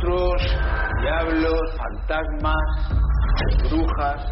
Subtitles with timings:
[0.00, 0.42] monstruos,
[1.02, 2.56] diablos, fantasmas,
[3.70, 4.26] brujas.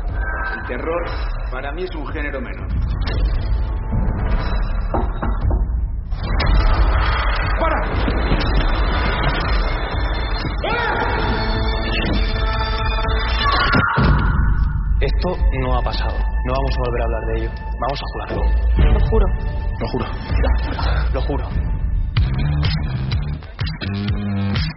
[0.55, 1.05] El terror
[1.50, 2.68] para mí es un género menor.
[7.60, 8.09] ¡Para!
[15.00, 16.19] Esto no ha pasado.
[16.45, 17.50] No vamos a volver a hablar de ello.
[17.80, 18.43] Vamos a jugarlo.
[18.93, 19.27] Lo juro.
[19.80, 20.07] Lo juro.
[21.12, 21.77] Lo juro.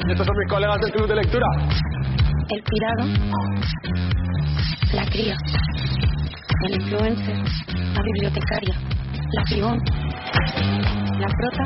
[0.10, 1.48] Estos son mis colegas del club de lectura.
[2.50, 3.06] El pirado.
[4.94, 5.36] La cría.
[6.66, 7.38] El influencer.
[7.94, 8.76] La bibliotecaria.
[9.34, 9.80] La pibón.
[11.20, 11.64] La prota.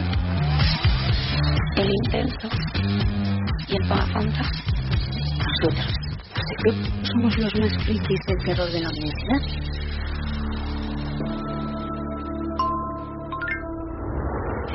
[1.78, 2.50] El intenso.
[3.68, 4.42] Y el pagafanta.
[5.38, 5.94] Nosotros.
[7.04, 9.85] Somos los más frikis del terror de la universidad.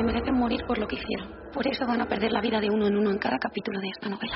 [0.00, 1.28] Se merecen morir por lo que hicieron.
[1.52, 3.88] Por eso van a perder la vida de uno en uno en cada capítulo de
[3.88, 4.32] esta novela.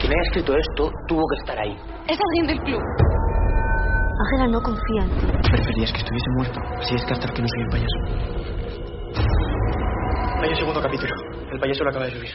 [0.00, 1.76] Quien haya escrito esto tuvo que estar ahí.
[2.08, 2.82] Es alguien del club.
[4.32, 5.26] Ángela no confía en ti.
[5.52, 6.58] Preferías que estuviese muerto.
[6.80, 7.98] Así descartar que no soy el payaso.
[10.42, 11.14] Hay un segundo capítulo.
[11.52, 12.32] El payaso lo acaba de subir.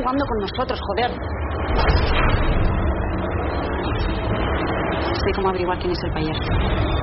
[0.00, 1.10] Jugando con nosotros, joder.
[5.12, 6.99] Sé cómo averiguar quién es el payaso.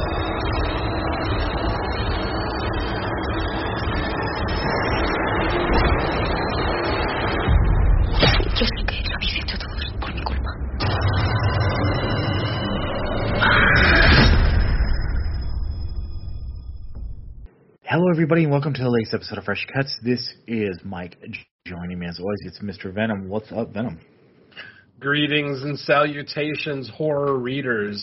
[18.08, 19.94] Hello, everybody, and welcome to the latest episode of Fresh Cuts.
[20.02, 21.18] This is Mike.
[21.68, 22.94] Joining me as always, it's Mr.
[22.94, 23.28] Venom.
[23.28, 24.00] What's up, Venom?
[24.98, 28.02] Greetings and salutations, horror readers.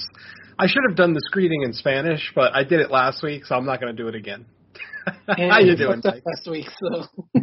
[0.59, 3.55] I should have done this greeting in Spanish, but I did it last week, so
[3.55, 4.45] I'm not going to do it again.
[5.27, 6.23] How you doing, Mike?
[6.27, 7.07] last week, so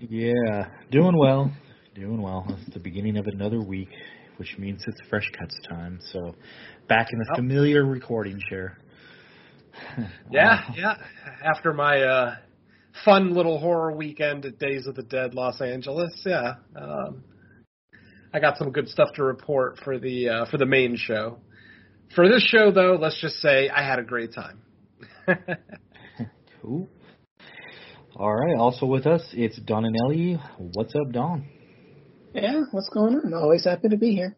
[0.00, 1.52] Yeah, doing well.
[1.94, 2.44] Doing well.
[2.48, 3.90] It's the beginning of another week,
[4.38, 6.00] which means it's Fresh Cuts time.
[6.12, 6.34] So,
[6.88, 7.36] back in the Oh.
[7.36, 8.78] familiar recording chair.
[10.30, 10.94] Yeah, yeah.
[11.44, 12.36] After my uh,
[13.04, 17.22] fun little horror weekend at Days of the Dead, Los Angeles, yeah, um,
[18.32, 21.38] I got some good stuff to report for the uh, for the main show.
[22.14, 24.62] For this show, though, let's just say I had a great time.
[26.62, 26.88] Cool.
[28.14, 28.56] All right.
[28.56, 30.38] Also with us, it's Don and Ellie.
[30.58, 31.44] What's up, Don?
[32.34, 33.34] yeah, what's going on?
[33.34, 34.36] Always happy to be here.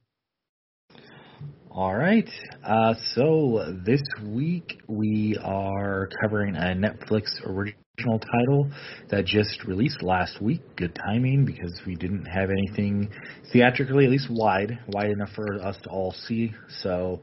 [1.74, 2.28] All right.
[2.64, 8.70] Uh, so this week we are covering a Netflix original title
[9.10, 10.60] that just released last week.
[10.76, 13.10] Good timing because we didn't have anything
[13.52, 16.52] theatrically, at least wide, wide enough for us to all see.
[16.80, 17.22] So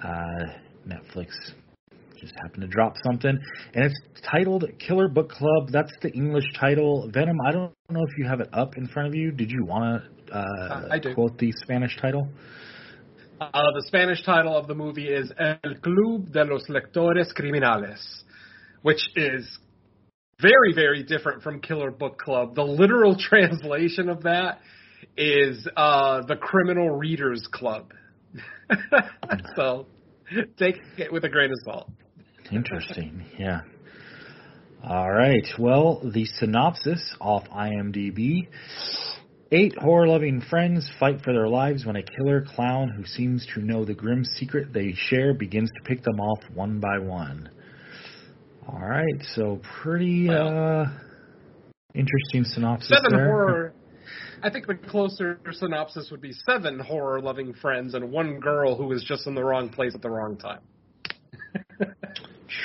[0.00, 0.44] uh,
[0.86, 1.32] Netflix
[2.16, 3.36] just happened to drop something,
[3.74, 4.00] and it's
[4.30, 5.70] titled Killer Book Club.
[5.72, 7.10] That's the English title.
[7.12, 7.38] Venom.
[7.44, 9.32] I don't know if you have it up in front of you.
[9.32, 12.28] Did you want to uh, I quote the Spanish title?
[13.40, 17.98] Uh, the Spanish title of the movie is El Club de los Lectores Criminales,
[18.82, 19.58] which is
[20.42, 22.54] very, very different from Killer Book Club.
[22.54, 24.58] The literal translation of that
[25.16, 27.94] is uh, the Criminal Readers Club.
[29.56, 29.86] so
[30.58, 31.90] take it with a grain of salt.
[32.52, 33.24] Interesting.
[33.38, 33.62] Yeah.
[34.84, 35.46] All right.
[35.58, 38.48] Well, the synopsis off IMDb.
[39.52, 43.60] Eight horror loving friends fight for their lives when a killer clown who seems to
[43.60, 47.50] know the grim secret they share begins to pick them off one by one.
[48.68, 49.20] All right.
[49.34, 50.84] So, pretty uh,
[51.94, 52.90] interesting synopsis.
[52.90, 53.26] Seven there.
[53.26, 53.74] horror.
[54.42, 58.86] I think the closer synopsis would be seven horror loving friends and one girl who
[58.86, 60.60] was just in the wrong place at the wrong time.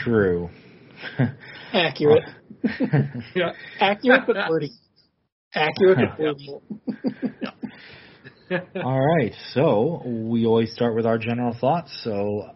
[0.03, 0.49] True.
[1.73, 2.23] Accurate.
[3.35, 3.51] yeah.
[3.79, 4.71] Accurate but wordy.
[5.55, 6.59] Accurate but wordy.
[8.83, 9.33] All right.
[9.53, 11.91] So, we always start with our general thoughts.
[12.03, 12.49] So,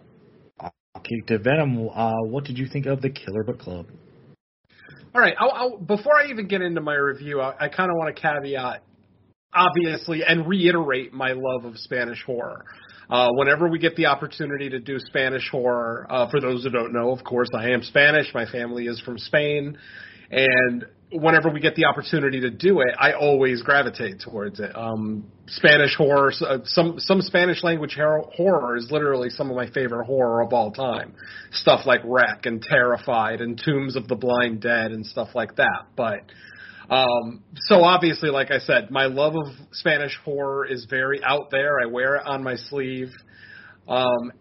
[0.59, 1.89] I'll kick to Venom.
[1.89, 3.87] Uh, what did you think of the Killer Book Club?
[5.15, 5.33] All right.
[5.39, 8.21] I'll, I'll, before I even get into my review, I, I kind of want to
[8.21, 8.83] caveat,
[9.53, 12.65] obviously, and reiterate my love of Spanish horror.
[13.09, 16.93] Uh, whenever we get the opportunity to do Spanish horror, uh, for those who don't
[16.93, 18.27] know, of course, I am Spanish.
[18.35, 19.77] My family is from Spain,
[20.29, 24.75] and whenever we get the opportunity to do it, I always gravitate towards it.
[24.75, 29.69] Um, Spanish horror, uh, some some Spanish language hor- horror is literally some of my
[29.71, 31.13] favorite horror of all time.
[31.51, 35.87] Stuff like REC and Terrified and Tombs of the Blind Dead and stuff like that.
[35.95, 36.21] But
[36.89, 41.79] um, so obviously, like I said, my love of Spanish horror is very out there.
[41.79, 43.09] I wear it on my sleeve.
[43.87, 44.31] Um,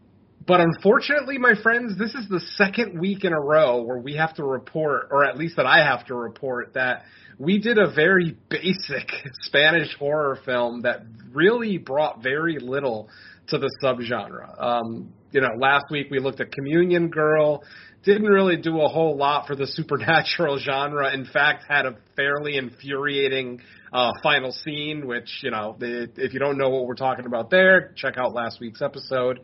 [0.48, 4.34] but unfortunately, my friends, this is the second week in a row where we have
[4.36, 7.02] to report, or at least that I have to report, that
[7.38, 9.10] we did a very basic
[9.42, 11.02] Spanish horror film that
[11.34, 13.10] really brought very little
[13.48, 14.58] to the subgenre.
[14.58, 17.62] Um, you know, last week we looked at Communion Girl,
[18.02, 21.12] didn't really do a whole lot for the supernatural genre.
[21.12, 23.60] In fact, had a fairly infuriating
[23.92, 27.92] uh, final scene, which you know, if you don't know what we're talking about there,
[27.96, 29.40] check out last week's episode.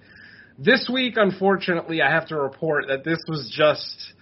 [0.58, 4.12] This week, unfortunately, I have to report that this was just.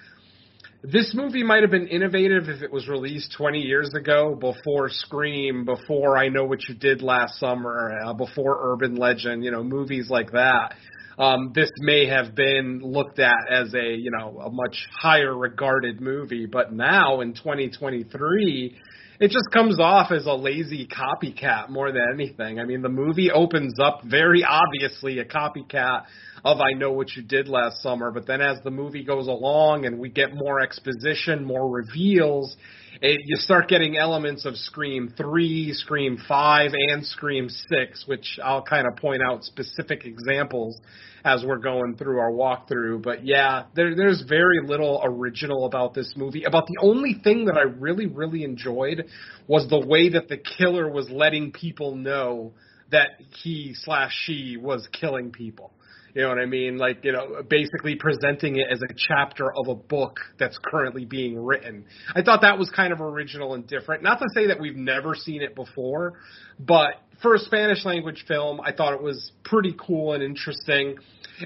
[0.82, 5.64] This movie might have been innovative if it was released 20 years ago, before Scream,
[5.64, 10.08] before I Know What You Did Last Summer, uh, before Urban Legend, you know, movies
[10.10, 10.74] like that.
[11.18, 16.00] Um, this may have been looked at as a, you know, a much higher regarded
[16.00, 18.76] movie, but now in 2023,
[19.22, 22.58] it just comes off as a lazy copycat more than anything.
[22.58, 26.06] I mean, the movie opens up very obviously a copycat
[26.44, 29.86] of I Know What You Did Last Summer, but then as the movie goes along
[29.86, 32.56] and we get more exposition, more reveals,
[33.00, 38.62] it, you start getting elements of Scream 3, Scream 5, and Scream 6, which I'll
[38.62, 40.78] kind of point out specific examples
[41.24, 43.02] as we're going through our walkthrough.
[43.02, 46.44] But yeah, there, there's very little original about this movie.
[46.44, 49.04] About the only thing that I really, really enjoyed
[49.46, 52.52] was the way that the killer was letting people know
[52.90, 55.72] that he slash she was killing people.
[56.14, 56.76] You know what I mean?
[56.76, 61.42] Like, you know, basically presenting it as a chapter of a book that's currently being
[61.42, 61.86] written.
[62.14, 64.02] I thought that was kind of original and different.
[64.02, 66.20] Not to say that we've never seen it before,
[66.60, 70.96] but for a Spanish language film, I thought it was pretty cool and interesting,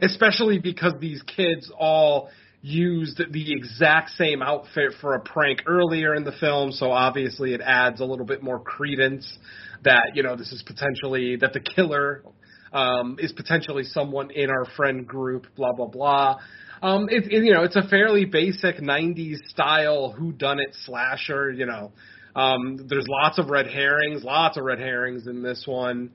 [0.02, 2.30] especially because these kids all
[2.62, 7.60] used the exact same outfit for a prank earlier in the film, so obviously it
[7.60, 9.38] adds a little bit more credence
[9.84, 12.24] that, you know, this is potentially that the killer
[12.72, 16.38] um, is potentially someone in our friend group, blah blah blah.
[16.82, 21.50] Um, it, it, you know, it's a fairly basic '90s style who done it slasher.
[21.50, 21.92] You know,
[22.34, 26.10] um, there's lots of red herrings, lots of red herrings in this one,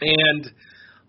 [0.00, 0.50] and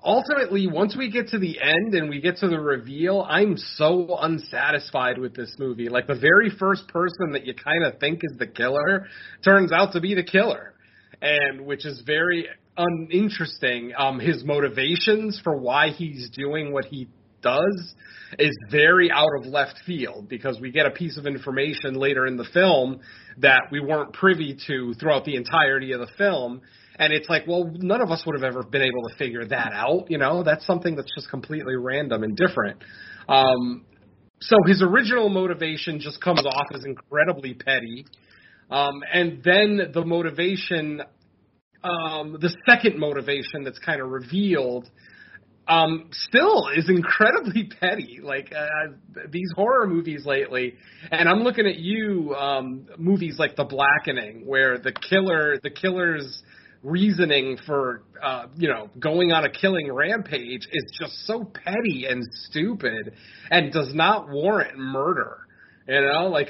[0.04, 4.18] ultimately, once we get to the end and we get to the reveal, I'm so
[4.20, 5.90] unsatisfied with this movie.
[5.90, 9.08] Like the very first person that you kind of think is the killer
[9.44, 10.74] turns out to be the killer,
[11.22, 13.94] and which is very uninteresting.
[13.97, 17.07] Um, his motivations for why he's doing what he
[17.41, 17.95] does
[18.39, 22.38] is very out of left field because we get a piece of information later in
[22.38, 23.00] the film
[23.38, 26.62] that we weren't privy to throughout the entirety of the film.
[27.00, 29.71] And it's like, well, none of us would have ever been able to figure that
[29.74, 30.09] out.
[30.09, 32.83] You know, that's something that's just completely random and different.
[33.29, 33.85] Um,
[34.39, 38.06] so his original motivation just comes off as incredibly petty.
[38.69, 41.01] Um, and then the motivation
[41.83, 44.89] um, the second motivation that's kind of revealed
[45.68, 48.19] um, still is incredibly petty.
[48.21, 48.94] Like uh,
[49.29, 50.75] these horror movies lately,
[51.12, 56.44] and I'm looking at you, um, movies like The Blackening, where the killer, the killer's
[56.83, 62.24] reasoning for, uh, you know, going on a killing rampage is just so petty and
[62.50, 63.13] stupid,
[63.50, 65.38] and does not warrant murder.
[65.88, 66.50] You know, like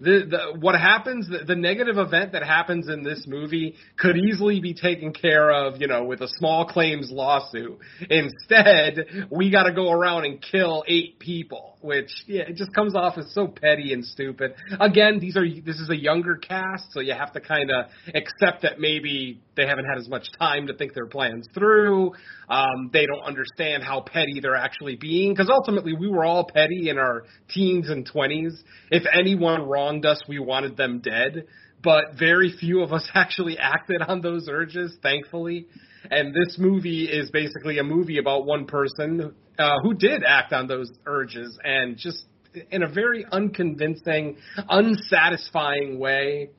[0.00, 4.60] the, the what happens the, the negative event that happens in this movie could easily
[4.60, 7.78] be taken care of, you know, with a small claims lawsuit.
[8.10, 12.94] Instead, we got to go around and kill eight people, which yeah, it just comes
[12.94, 14.54] off as so petty and stupid.
[14.80, 18.62] Again, these are this is a younger cast, so you have to kind of accept
[18.62, 22.12] that maybe they haven't had as much time to think their plans through.
[22.48, 26.88] Um, they don't understand how petty they're actually being because ultimately we were all petty
[26.88, 28.52] in our teens and 20s.
[28.90, 31.46] If anyone wronged us, we wanted them dead.
[31.82, 35.66] But very few of us actually acted on those urges, thankfully.
[36.10, 40.66] And this movie is basically a movie about one person uh, who did act on
[40.66, 42.24] those urges and just
[42.70, 44.36] in a very unconvincing,
[44.68, 46.50] unsatisfying way.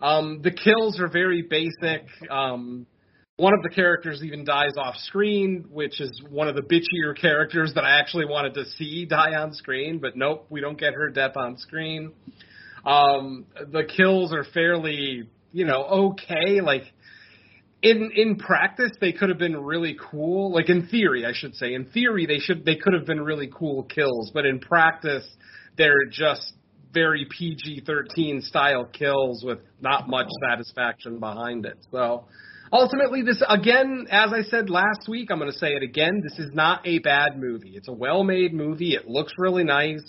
[0.00, 2.06] Um, the kills are very basic.
[2.30, 2.86] Um,
[3.36, 7.72] one of the characters even dies off screen, which is one of the bitchier characters
[7.74, 11.08] that I actually wanted to see die on screen, but nope, we don't get her
[11.08, 12.12] death on screen.
[12.84, 16.60] Um, the kills are fairly, you know, okay.
[16.60, 16.82] Like
[17.82, 20.52] in in practice, they could have been really cool.
[20.52, 21.74] Like in theory, I should say.
[21.74, 25.26] In theory, they should they could have been really cool kills, but in practice,
[25.76, 26.52] they're just
[26.92, 31.78] very PG-13 style kills with not much satisfaction behind it.
[31.90, 32.24] So
[32.72, 36.22] ultimately, this again, as I said last week, I'm going to say it again.
[36.22, 37.72] This is not a bad movie.
[37.74, 38.94] It's a well-made movie.
[38.94, 40.02] It looks really nice.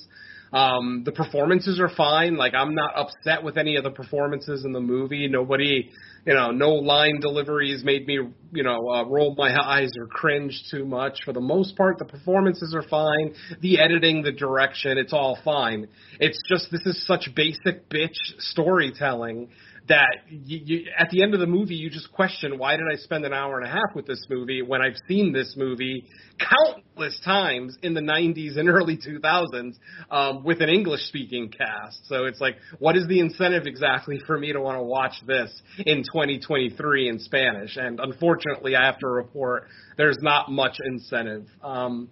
[0.54, 2.36] Um, the performances are fine.
[2.36, 5.28] Like I'm not upset with any of the performances in the movie.
[5.28, 5.90] Nobody,
[6.26, 8.20] you know, no line deliveries made me,
[8.52, 11.20] you know, uh, roll my eyes or cringe too much.
[11.24, 13.34] For the most part, the performances are fine.
[13.62, 15.88] The editing, the direction, it's all fine.
[16.20, 19.50] It's just this is such basic bitch storytelling
[19.88, 22.98] that you, you, at the end of the movie you just question why did I
[22.98, 26.06] spend an hour and a half with this movie when I've seen this movie
[26.40, 29.74] countless times in the 90s and early 2000s
[30.10, 32.06] um, with an English speaking cast.
[32.08, 35.52] So it's like, what is the incentive exactly for me to want to watch this
[35.86, 37.78] in 2023 in Spanish?
[37.78, 41.48] And unfortunately, I have to report there's not much incentive.
[41.64, 42.10] Um,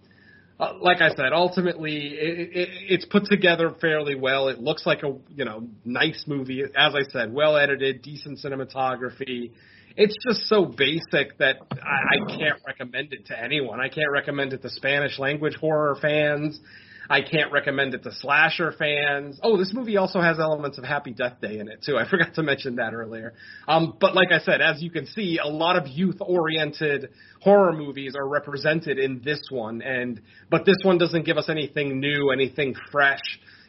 [0.59, 4.49] uh, like I said, ultimately it, it, it's put together fairly well.
[4.49, 9.51] It looks like a you know nice movie, as I said, well edited, decent cinematography.
[9.95, 13.79] It's just so basic that I, I can't recommend it to anyone.
[13.79, 16.59] I can't recommend it to Spanish language horror fans.
[17.09, 19.39] I can't recommend it to slasher fans.
[19.41, 21.97] Oh, this movie also has elements of Happy Death Day in it too.
[21.97, 23.33] I forgot to mention that earlier.
[23.67, 27.09] Um, but like I said, as you can see, a lot of youth-oriented
[27.41, 31.99] horror movies are represented in this one, and but this one doesn't give us anything
[31.99, 33.21] new, anything fresh.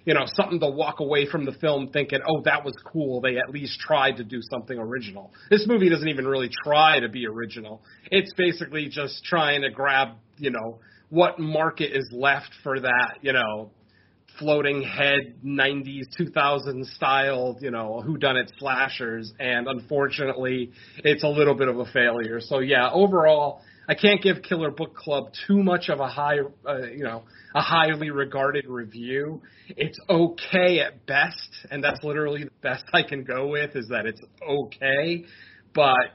[0.04, 3.20] You know, something to walk away from the film thinking, oh, that was cool.
[3.20, 5.30] They at least tried to do something original.
[5.50, 7.82] This movie doesn't even really try to be original.
[8.10, 13.32] It's basically just trying to grab, you know, what market is left for that, you
[13.32, 13.70] know,
[14.38, 21.28] floating head 90s 2000s style, you know, who done it slashers and unfortunately it's a
[21.28, 22.40] little bit of a failure.
[22.40, 26.82] So yeah, overall I can't give Killer Book Club too much of a high, uh,
[26.86, 27.24] you know,
[27.56, 29.42] a highly regarded review.
[29.68, 34.06] It's okay at best, and that's literally the best I can go with is that
[34.06, 35.24] it's okay.
[35.74, 36.14] But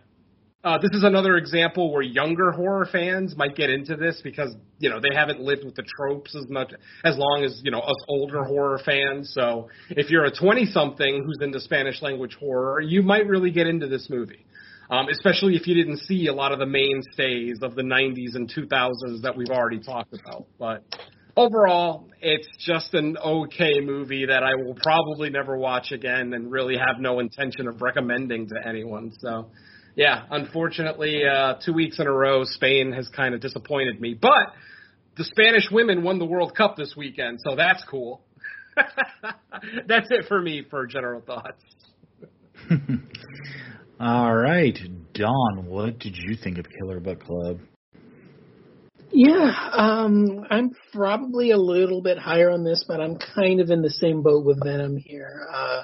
[0.66, 4.90] uh, this is another example where younger horror fans might get into this because you
[4.90, 8.04] know they haven't lived with the tropes as much as long as you know us
[8.08, 9.32] older horror fans.
[9.32, 13.68] So if you're a 20 something who's into Spanish language horror, you might really get
[13.68, 14.44] into this movie.
[14.90, 18.52] Um, especially if you didn't see a lot of the mainstays of the 90s and
[18.52, 20.46] 2000s that we've already talked about.
[20.60, 20.84] But
[21.36, 26.78] overall, it's just an okay movie that I will probably never watch again and really
[26.78, 29.12] have no intention of recommending to anyone.
[29.20, 29.50] So
[29.96, 34.14] yeah, unfortunately, uh, two weeks in a row, Spain has kind of disappointed me.
[34.14, 34.54] But
[35.18, 38.22] the Spanish women won the World Cup this weekend, so that's cool.
[39.88, 41.64] that's it for me for general thoughts.
[44.00, 44.78] All right,
[45.14, 47.60] Don, what did you think of Killer Book Club?
[49.12, 53.82] Yeah, um, I'm probably a little bit higher on this, but I'm kind of in
[53.82, 55.48] the same boat with Venom here.
[55.50, 55.84] Uh,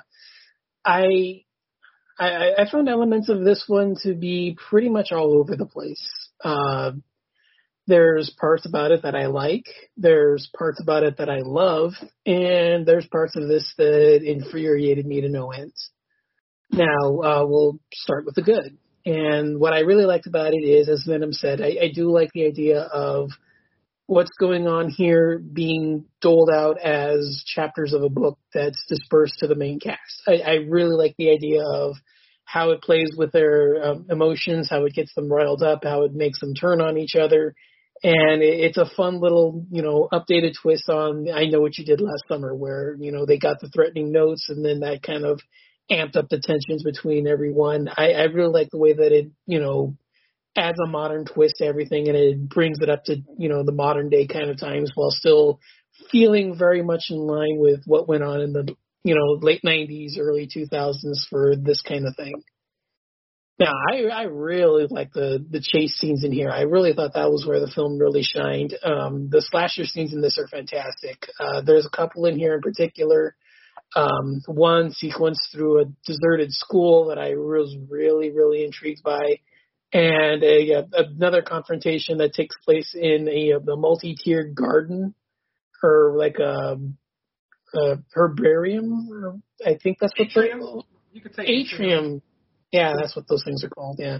[0.83, 1.43] I
[2.21, 6.07] I, I found elements of this one to be pretty much all over the place.
[6.43, 6.91] Uh,
[7.87, 9.65] there's parts about it that I like,
[9.97, 11.93] there's parts about it that I love,
[12.25, 15.73] and there's parts of this that infuriated me to no end.
[16.71, 18.77] Now, uh, we'll start with the good.
[19.03, 22.29] And what I really liked about it is, as Venom said, I, I do like
[22.33, 23.31] the idea of
[24.07, 29.47] what's going on here being doled out as chapters of a book that's dispersed to
[29.47, 30.21] the main cast.
[30.27, 31.95] I, I really like the idea of
[32.43, 36.13] how it plays with their um, emotions, how it gets them riled up, how it
[36.13, 37.55] makes them turn on each other.
[38.03, 41.85] And it, it's a fun little, you know, updated twist on I Know What You
[41.85, 45.23] Did Last Summer, where, you know, they got the threatening notes and then that kind
[45.23, 45.39] of
[45.89, 47.87] amped up the tensions between everyone.
[47.95, 49.95] I, I really like the way that it, you know,
[50.55, 53.71] adds a modern twist to everything and it brings it up to, you know, the
[53.71, 55.59] modern day kind of times while still
[56.11, 60.19] feeling very much in line with what went on in the, you know, late 90s,
[60.19, 62.33] early 2000s for this kind of thing.
[63.59, 66.49] Now, I, I really like the, the chase scenes in here.
[66.49, 68.75] I really thought that was where the film really shined.
[68.83, 71.27] Um, the slasher scenes in this are fantastic.
[71.39, 73.35] Uh, there's a couple in here in particular.
[73.95, 79.39] Um, one sequence through a deserted school that I was really, really intrigued by
[79.93, 85.13] and a, a another confrontation that takes place in a, a multi-tiered garden
[85.83, 86.77] or like a,
[87.73, 89.09] a herbarium.
[89.11, 90.81] Or I think that's what atrium.
[91.11, 91.65] You could say atrium.
[91.65, 92.21] atrium.
[92.71, 93.97] Yeah, that's what those things are called.
[93.99, 94.19] Yeah,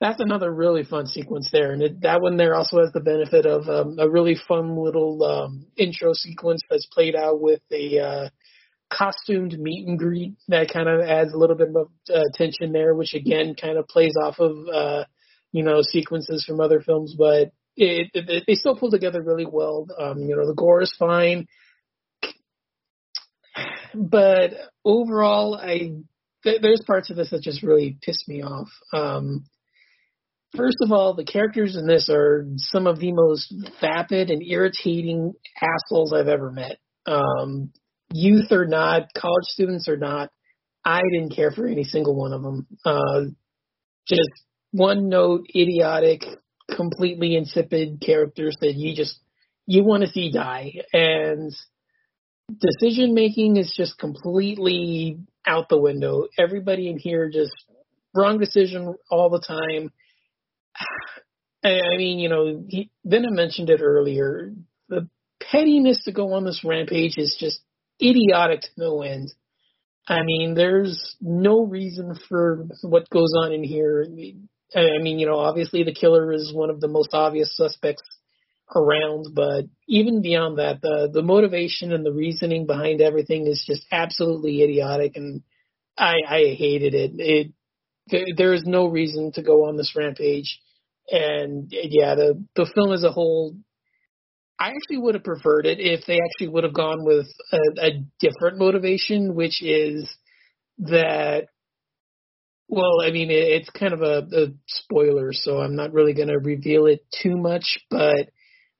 [0.00, 3.46] that's another really fun sequence there, and it, that one there also has the benefit
[3.46, 8.28] of um, a really fun little um, intro sequence that's played out with a uh,
[8.90, 12.94] costumed meet and greet that kind of adds a little bit of uh, tension there,
[12.94, 15.04] which again kind of plays off of uh,
[15.52, 19.86] you know sequences from other films, but it, it, they still pull together really well.
[19.98, 21.46] Um, you know, the gore is fine,
[23.94, 24.52] but
[24.84, 25.92] overall, I
[26.42, 28.68] th- there's parts of this that just really piss me off.
[28.92, 29.44] Um,
[30.56, 33.52] First of all, the characters in this are some of the most
[33.82, 36.78] vapid and irritating assholes I've ever met.
[37.04, 37.70] Um,
[38.12, 40.30] youth or not, college students or not,
[40.84, 42.66] I didn't care for any single one of them.
[42.84, 43.22] Uh,
[44.06, 44.30] just
[44.72, 46.22] one note, idiotic,
[46.74, 49.18] completely insipid characters that you just
[49.66, 51.52] you want to see die, and
[52.60, 56.26] decision making is just completely out the window.
[56.38, 57.52] Everybody in here just
[58.14, 59.92] wrong decision all the time.
[61.64, 64.52] I mean, you know, he, Venom mentioned it earlier.
[64.88, 65.08] The
[65.40, 67.60] pettiness to go on this rampage is just
[68.02, 69.30] idiotic to no end.
[70.08, 74.06] I mean, there's no reason for what goes on in here.
[74.74, 78.02] I mean, you know, obviously the killer is one of the most obvious suspects
[78.74, 83.86] around, but even beyond that, the the motivation and the reasoning behind everything is just
[83.92, 85.42] absolutely idiotic, and
[85.96, 87.12] I I hated it.
[87.16, 87.52] It
[88.10, 90.60] there, there is no reason to go on this rampage,
[91.10, 93.56] and yeah, the the film as a whole.
[94.58, 97.90] I actually would have preferred it if they actually would have gone with a, a
[98.18, 100.08] different motivation, which is
[100.78, 101.48] that
[102.68, 106.38] well, I mean, it's kind of a, a spoiler, so I'm not really going to
[106.38, 108.28] reveal it too much, but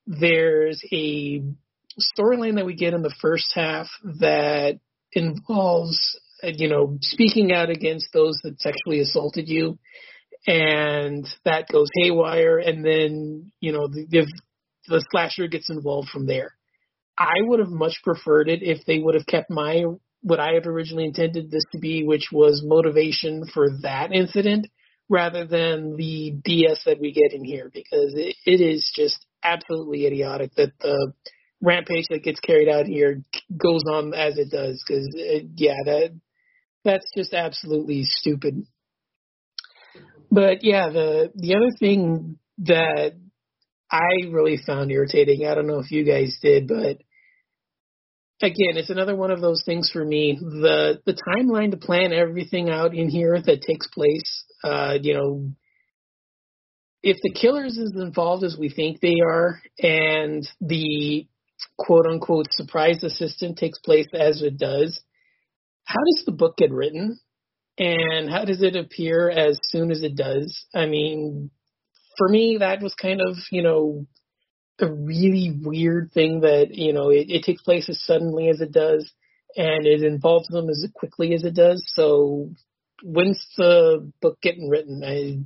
[0.06, 1.42] there's a
[2.18, 3.86] storyline that we get in the first half
[4.20, 4.78] that
[5.12, 5.98] involves,
[6.42, 9.78] you know, speaking out against those that sexually assaulted you,
[10.46, 14.32] and that goes haywire, and then, you know, the, the,
[14.88, 16.54] the slasher gets involved from there.
[17.16, 19.84] I would have much preferred it if they would have kept my
[20.22, 24.66] what I had originally intended this to be, which was motivation for that incident,
[25.08, 30.06] rather than the BS that we get in here, because it, it is just absolutely
[30.06, 31.12] idiotic that the
[31.60, 33.22] rampage that gets carried out here
[33.56, 34.82] goes on as it does.
[34.86, 36.20] Because uh, yeah, that
[36.84, 38.66] that's just absolutely stupid.
[40.30, 43.12] But yeah, the the other thing that
[43.90, 46.98] I really found irritating, I don't know if you guys did, but
[48.40, 50.38] again, it's another one of those things for me.
[50.40, 55.52] The the timeline to plan everything out in here that takes place, uh, you know,
[57.02, 61.26] if the killers is involved as we think they are, and the
[61.76, 65.00] quote unquote surprise assistant takes place as it does,
[65.84, 67.18] how does the book get written?
[67.78, 70.66] And how does it appear as soon as it does?
[70.74, 71.50] I mean,
[72.18, 74.06] for me, that was kind of, you know,
[74.80, 78.72] a really weird thing that you know it, it takes place as suddenly as it
[78.72, 79.10] does,
[79.56, 81.82] and it involves them as quickly as it does.
[81.88, 82.50] So
[83.02, 85.02] when's the book getting written?
[85.04, 85.38] I,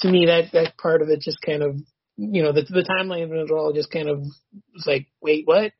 [0.00, 1.76] to me, that that part of it just kind of
[2.16, 5.72] you know the the timeline of it all just kind of was like, wait, what?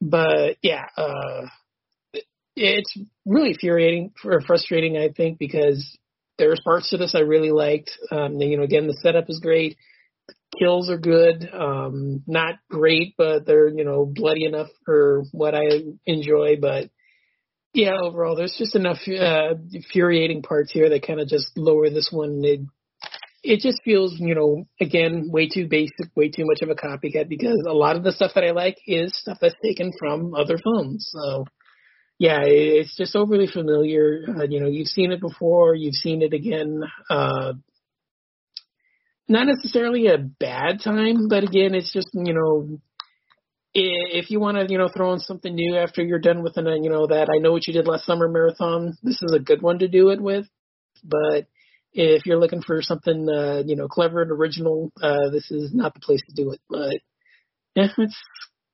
[0.00, 1.46] But yeah, uh,
[2.56, 5.98] it's really infuriating or frustrating, I think, because
[6.40, 7.92] there's parts to this I really liked.
[8.10, 9.76] Um, you know, again, the setup is great
[10.58, 11.48] kills are good.
[11.52, 16.56] Um, not great, but they're you know bloody enough for what I enjoy.
[16.60, 16.90] But
[17.72, 22.10] yeah, overall, there's just enough uh, infuriating parts here that kind of just lower this
[22.12, 22.40] one.
[22.44, 22.60] It
[23.42, 27.28] it just feels you know again way too basic, way too much of a copycat
[27.28, 30.58] because a lot of the stuff that I like is stuff that's taken from other
[30.58, 31.08] films.
[31.12, 31.44] So.
[32.20, 34.26] Yeah, it's just overly familiar.
[34.28, 36.82] Uh, you know, you've seen it before, you've seen it again.
[37.08, 37.54] Uh,
[39.26, 42.78] not necessarily a bad time, but again, it's just you know,
[43.72, 46.84] if you want to you know throw in something new after you're done with an
[46.84, 49.62] you know that I know what you did last summer marathon, this is a good
[49.62, 50.44] one to do it with.
[51.02, 51.46] But
[51.94, 55.94] if you're looking for something uh, you know clever and original, uh, this is not
[55.94, 56.60] the place to do it.
[56.68, 57.00] But
[57.74, 58.22] yeah, it's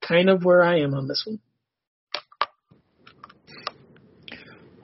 [0.02, 1.38] kind of where I am on this one.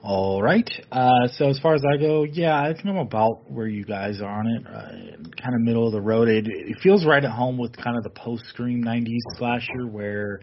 [0.03, 0.69] All right.
[0.91, 4.19] Uh, so as far as I go, yeah, I think I'm about where you guys
[4.19, 4.67] are on it.
[4.67, 6.27] Uh, kind of middle of the road.
[6.27, 10.41] It, it feels right at home with kind of the post Scream '90s slasher, where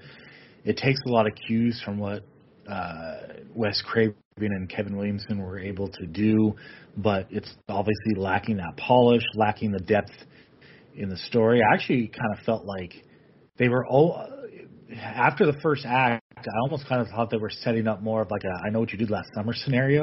[0.65, 2.25] it takes a lot of cues from what
[2.71, 3.17] uh,
[3.55, 6.55] Wes Craven and Kevin Williamson were able to do,
[6.97, 10.13] but it's obviously lacking that polish, lacking the depth
[10.95, 11.61] in the story.
[11.61, 12.95] I actually kind of felt like
[13.59, 14.27] they were all
[14.97, 18.31] after the first act, I almost kind of thought they were setting up more of
[18.31, 20.03] like a I know what you did last summer scenario,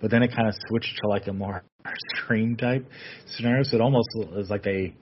[0.00, 1.64] but then it kind of switched to like a more
[2.16, 2.86] Scream type
[3.26, 3.62] scenario.
[3.64, 4.94] So it almost was like they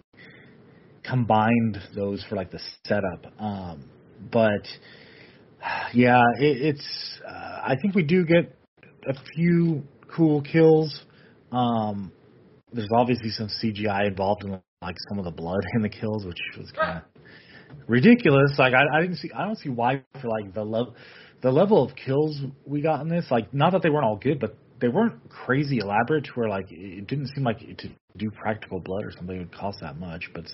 [1.03, 3.27] combined those for like the setup.
[3.39, 3.85] Um,
[4.33, 4.67] but
[5.93, 8.55] yeah, it, it's uh, I think we do get
[9.09, 9.83] a few
[10.15, 11.05] cool kills.
[11.53, 12.13] Um,
[12.73, 16.39] there's obviously some CGI involved in like some of the blood in the kills, which
[16.59, 17.16] was kind of
[17.87, 18.53] ridiculous.
[18.59, 20.95] Like I, I didn't see, I don't see why for like the level,
[21.43, 23.27] the level of kills we got in this.
[23.31, 27.07] Like not that they weren't all good, but they weren't crazy elaborate where like it
[27.07, 30.31] didn't seem like to do practical blood or something would cost that much.
[30.35, 30.47] But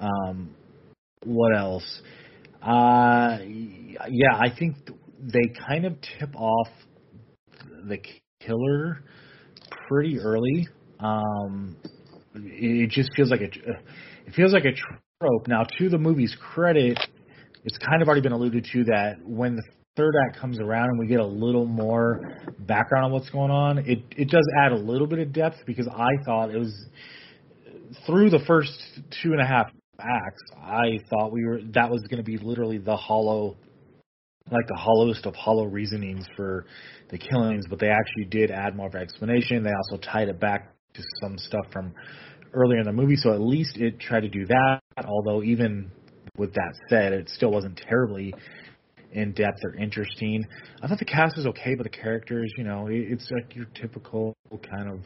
[0.00, 0.54] um,
[1.24, 2.02] what else?
[2.62, 4.76] Uh, yeah, I think
[5.20, 6.68] they kind of tip off
[7.88, 7.98] the
[8.40, 9.02] killer
[9.88, 10.68] pretty early.
[11.00, 11.76] Um,
[12.34, 14.72] it just feels like a it feels like a
[15.20, 15.48] trope.
[15.48, 16.98] Now, to the movie's credit,
[17.64, 19.62] it's kind of already been alluded to that when the
[19.96, 22.20] third act comes around and we get a little more
[22.60, 25.88] background on what's going on, it it does add a little bit of depth because
[25.88, 26.86] I thought it was
[28.06, 28.70] through the first
[29.22, 29.66] two and a half
[29.98, 33.56] acts, I thought we were that was going to be literally the hollow,
[34.52, 36.64] like the hollowest of hollow reasonings for
[37.10, 39.64] the killings, but they actually did add more of an explanation.
[39.64, 41.92] They also tied it back to some stuff from
[42.52, 44.80] earlier in the movie, so at least it tried to do that.
[45.04, 45.90] Although even
[46.36, 48.34] with that said, it still wasn't terribly
[49.12, 50.46] in depth or interesting.
[50.82, 54.36] I thought the cast was okay, but the characters, you know, it's like your typical
[54.50, 55.00] kind of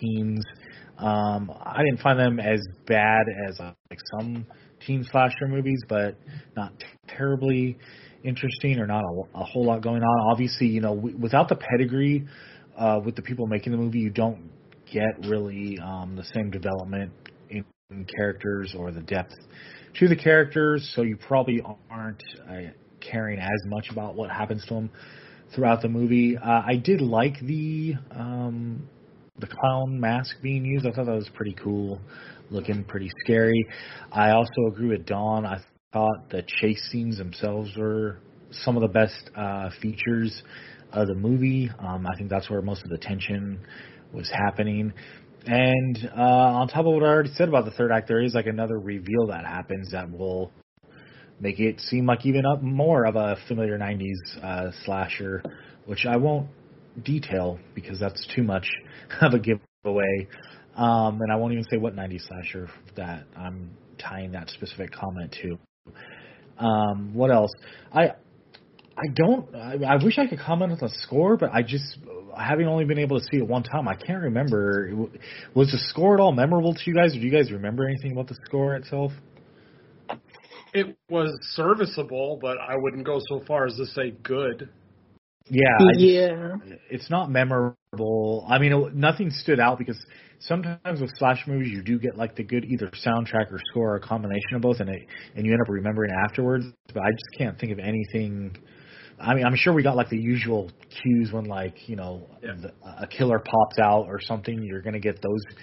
[0.00, 0.44] teens.
[0.98, 4.46] Um, I didn't find them as bad as uh, like some
[4.86, 6.16] teen slasher movies, but
[6.56, 6.72] not
[7.08, 7.78] terribly
[8.24, 10.30] interesting or not a, a, whole lot going on.
[10.30, 12.26] Obviously, you know, w- without the pedigree
[12.76, 14.50] uh, with the people making the movie, you don't
[14.92, 17.12] get really um, the same development
[17.50, 19.34] in, in characters or the depth
[19.98, 24.74] to the characters, so you probably aren't uh, caring as much about what happens to
[24.74, 24.90] them
[25.54, 26.36] throughout the movie.
[26.36, 28.88] Uh, I did like the um,
[29.38, 30.86] the clown mask being used.
[30.86, 32.00] I thought that was pretty cool,
[32.50, 33.66] looking pretty scary.
[34.10, 35.44] I also agree with Don.
[35.44, 35.58] I
[35.92, 38.18] thought the chase scenes themselves were
[38.50, 40.42] some of the best uh, features
[40.92, 41.70] of the movie.
[41.78, 43.58] Um, I think that's where most of the tension
[44.12, 44.92] was happening.
[45.46, 48.34] And uh, on top of what I already said about the third act, there is
[48.34, 50.52] like another reveal that happens that will
[51.40, 55.42] make it seem like even up more of a familiar 90s uh, slasher,
[55.86, 56.48] which I won't
[57.02, 58.68] detail because that's too much
[59.20, 60.28] of a giveaway.
[60.76, 65.36] Um, and I won't even say what 90s slasher that I'm tying that specific comment
[65.42, 65.58] to.
[66.64, 67.50] Um, what else?
[67.92, 68.12] I
[68.96, 69.54] I don't.
[69.54, 71.98] I, I wish I could comment on the score, but I just
[72.36, 74.90] having only been able to see it one time, I can't remember.
[75.54, 77.14] Was the score at all memorable to you guys?
[77.14, 79.12] Or do you guys remember anything about the score itself?
[80.74, 84.70] It was serviceable, but I wouldn't go so far as to say good.
[85.48, 85.64] Yeah,
[85.96, 86.56] yeah.
[86.88, 88.46] it's not memorable.
[88.48, 89.98] I mean, it, nothing stood out because
[90.38, 93.96] sometimes with slash movies you do get like the good either soundtrack or score or
[93.96, 95.02] a combination of both, and it
[95.36, 96.64] and you end up remembering afterwards.
[96.94, 98.56] But I just can't think of anything.
[99.22, 100.70] I mean, I'm sure we got like the usual
[101.02, 102.54] cues when like you know yeah.
[102.60, 104.62] the, a killer pops out or something.
[104.62, 105.56] You're gonna get those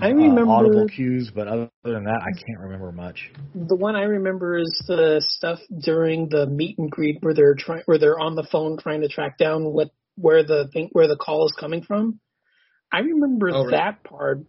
[0.00, 3.30] I remember uh, audible cues, but other than that, I can't remember much.
[3.54, 7.82] The one I remember is the stuff during the meet and greet where they're trying,
[7.86, 11.16] where they're on the phone trying to track down what where the thing where the
[11.16, 12.18] call is coming from.
[12.92, 14.40] I remember oh, that part,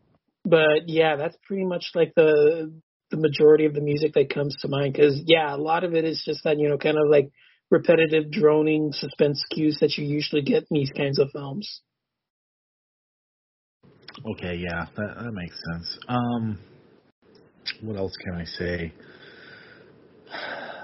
[0.44, 2.74] but yeah, that's pretty much like the
[3.12, 4.94] the majority of the music that comes to mind.
[4.94, 7.32] Because yeah, a lot of it is just that you know kind of like
[7.72, 11.82] repetitive droning suspense cues that you usually get in these kinds of films.
[14.34, 16.00] Okay, yeah, that, that makes sense.
[16.08, 16.60] Um,
[17.82, 18.94] what else can I say?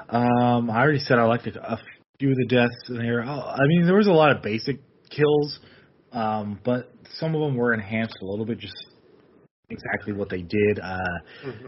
[0.09, 1.79] Um, I already said I liked a, a
[2.19, 3.23] few of the deaths in here.
[3.25, 5.59] Oh, I mean, there was a lot of basic kills,
[6.11, 8.75] um, but some of them were enhanced a little bit, just
[9.69, 10.79] exactly what they did.
[10.79, 10.97] Uh,
[11.45, 11.67] mm-hmm.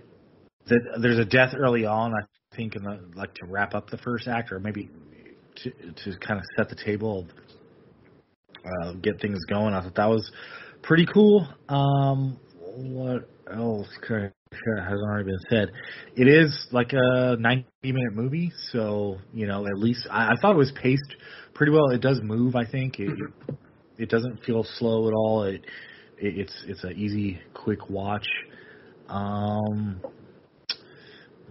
[0.68, 3.98] The, there's a death early on, I think, in the like to wrap up the
[3.98, 4.90] first act, or maybe
[5.58, 7.28] to to kind of set the table,
[8.66, 9.74] uh, get things going.
[9.74, 10.32] I thought that was
[10.82, 11.48] pretty cool.
[11.70, 15.70] Um, what else could, has already been said?
[16.16, 20.54] It is like a 90 minute movie, so you know at least I, I thought
[20.54, 21.16] it was paced
[21.54, 21.90] pretty well.
[21.90, 23.00] It does move, I think.
[23.00, 23.18] It
[23.98, 25.44] it doesn't feel slow at all.
[25.44, 25.66] It,
[26.18, 28.28] it it's it's an easy, quick watch.
[29.10, 30.02] Um,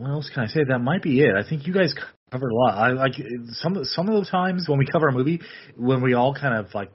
[0.03, 0.61] what else can I say?
[0.69, 1.35] That might be it.
[1.37, 1.95] I think you guys
[2.31, 2.75] covered a lot.
[2.77, 3.15] I like
[3.53, 5.41] some some of the times when we cover a movie,
[5.77, 6.91] when we all kind of like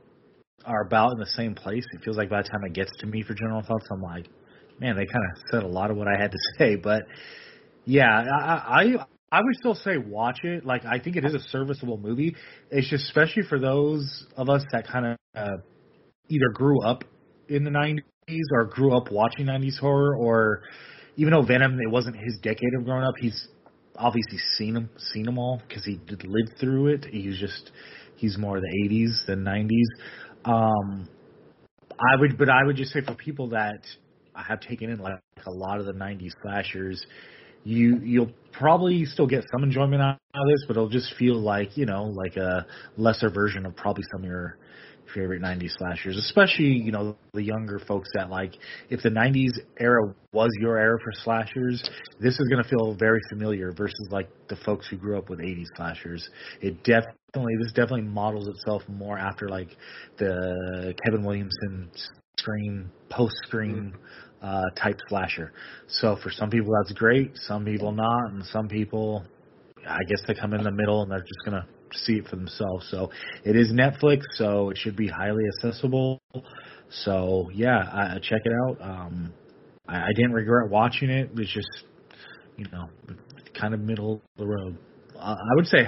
[0.65, 1.85] are about in the same place.
[1.93, 4.27] It feels like by the time it gets to me for general thoughts, I'm like,
[4.79, 6.75] man, they kind of said a lot of what I had to say.
[6.75, 7.03] But
[7.85, 10.65] yeah, I, I I would still say watch it.
[10.65, 12.35] Like I think it is a serviceable movie.
[12.71, 15.57] It's just especially for those of us that kind of uh,
[16.29, 17.03] either grew up
[17.47, 20.63] in the '90s or grew up watching '90s horror, or
[21.17, 23.47] even though Venom it wasn't his decade of growing up, he's
[23.97, 27.05] obviously seen them seen them all because he did live through it.
[27.05, 27.71] He's just
[28.15, 30.49] he's more of the '80s than '90s.
[30.49, 31.09] Um,
[31.99, 33.79] I would, but I would just say for people that
[34.35, 37.03] have taken in like a lot of the '90s slashers,
[37.63, 41.75] you you'll probably still get some enjoyment out of this, but it'll just feel like
[41.75, 44.57] you know like a lesser version of probably some of your
[45.17, 48.53] favorite 90s slashers, especially, you know, the younger folks that like,
[48.89, 51.81] if the 90s era was your era for slashers,
[52.19, 55.39] this is going to feel very familiar versus like the folks who grew up with
[55.39, 56.29] 80s slashers.
[56.61, 59.69] It definitely, this definitely models itself more after like
[60.19, 61.89] the Kevin Williamson
[62.37, 63.95] Scream, post Scream
[64.41, 65.51] uh, type slasher.
[65.87, 69.25] So for some people that's great, some people not, and some people,
[69.87, 72.35] I guess they come in the middle and they're just going to see it for
[72.35, 72.87] themselves.
[72.89, 73.11] So
[73.43, 76.21] it is Netflix, so it should be highly accessible.
[76.89, 78.81] So yeah, I, check it out.
[78.81, 79.33] Um,
[79.87, 81.31] I, I didn't regret watching it.
[81.35, 81.85] It's just
[82.57, 82.89] you know
[83.53, 84.77] kind of middle of the road.
[85.15, 85.87] Uh, I would say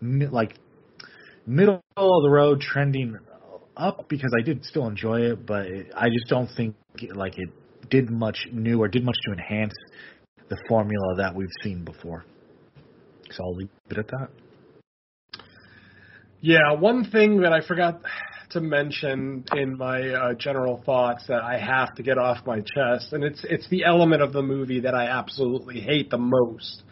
[0.00, 0.54] like
[1.46, 3.16] middle of the road, trending
[3.76, 6.74] up because I did still enjoy it, but it, I just don't think
[7.14, 7.48] like it
[7.90, 9.74] did much new or did much to enhance
[10.48, 12.24] the formula that we've seen before.
[13.30, 14.28] So I'll leave it at that.
[16.40, 18.00] Yeah, one thing that I forgot
[18.50, 23.12] to mention in my uh, general thoughts that I have to get off my chest,
[23.12, 26.84] and it's it's the element of the movie that I absolutely hate the most,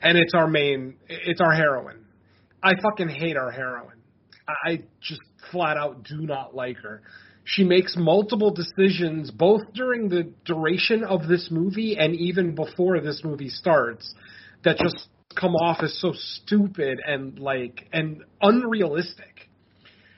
[0.00, 2.04] and it's our main, it's our heroine.
[2.62, 3.98] I fucking hate our heroine.
[4.64, 7.02] I just flat out do not like her.
[7.42, 13.22] She makes multiple decisions both during the duration of this movie and even before this
[13.24, 14.14] movie starts
[14.64, 19.48] that just come off as so stupid and like and unrealistic.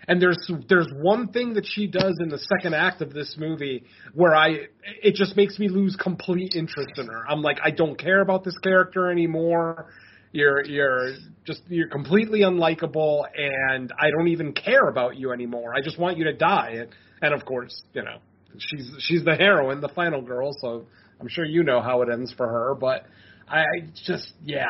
[0.08, 3.84] And there's there's one thing that she does in the second act of this movie
[4.14, 4.68] where I
[5.02, 7.28] it just makes me lose complete interest in her.
[7.28, 9.86] I'm like I don't care about this character anymore.
[10.30, 15.74] You're you're just you're completely unlikable and I don't even care about you anymore.
[15.74, 16.86] I just want you to die.
[17.22, 18.18] And, of course, you know,
[18.58, 20.86] she's she's the heroine, the final girl, so
[21.20, 23.06] I'm sure you know how it ends for her, but
[23.48, 23.64] I
[24.04, 24.66] just yeah,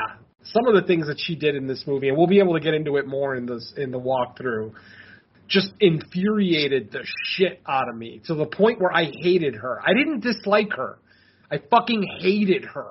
[0.53, 2.61] some of the things that she did in this movie, and we'll be able to
[2.61, 4.73] get into it more in this in the walkthrough,
[5.49, 9.81] just infuriated the shit out of me to the point where I hated her.
[9.85, 10.99] I didn't dislike her.
[11.51, 12.91] I fucking hated her.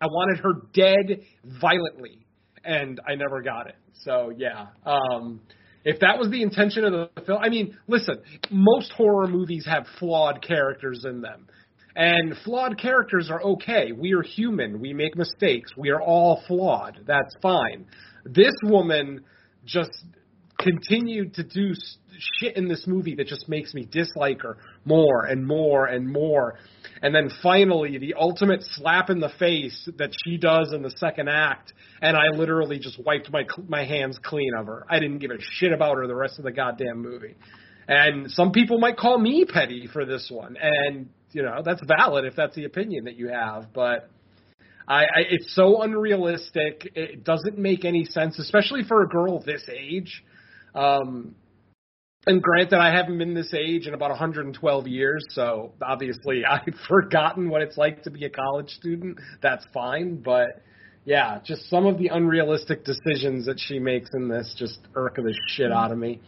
[0.00, 1.20] I wanted her dead
[1.60, 2.26] violently,
[2.64, 3.76] and I never got it.
[4.02, 5.40] So yeah, um,
[5.84, 9.86] if that was the intention of the film, I mean, listen, most horror movies have
[9.98, 11.46] flawed characters in them.
[11.96, 13.92] And flawed characters are okay.
[13.92, 14.80] We are human.
[14.80, 15.70] We make mistakes.
[15.76, 17.00] We are all flawed.
[17.06, 17.86] That's fine.
[18.24, 19.24] This woman
[19.64, 19.92] just
[20.58, 21.72] continued to do
[22.38, 26.58] shit in this movie that just makes me dislike her more and more and more.
[27.02, 31.28] And then finally, the ultimate slap in the face that she does in the second
[31.28, 34.84] act, and I literally just wiped my my hands clean of her.
[34.88, 37.34] I didn't give a shit about her the rest of the goddamn movie.
[37.86, 42.24] And some people might call me petty for this one, and you know that's valid
[42.24, 43.72] if that's the opinion that you have.
[43.74, 44.08] But
[44.88, 46.90] I, I it's so unrealistic.
[46.94, 50.24] It doesn't make any sense, especially for a girl this age.
[50.74, 51.34] Um,
[52.26, 57.50] and granted, I haven't been this age in about 112 years, so obviously I've forgotten
[57.50, 59.18] what it's like to be a college student.
[59.42, 60.62] That's fine, but
[61.04, 65.34] yeah, just some of the unrealistic decisions that she makes in this just irk the
[65.48, 66.20] shit out of me.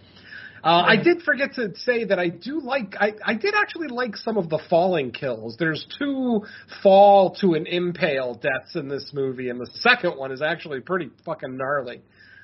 [0.66, 4.16] Uh, I did forget to say that I do like I, I did actually like
[4.16, 5.54] some of the falling kills.
[5.60, 6.40] There's two
[6.82, 11.10] fall to an impale deaths in this movie, and the second one is actually pretty
[11.24, 12.02] fucking gnarly.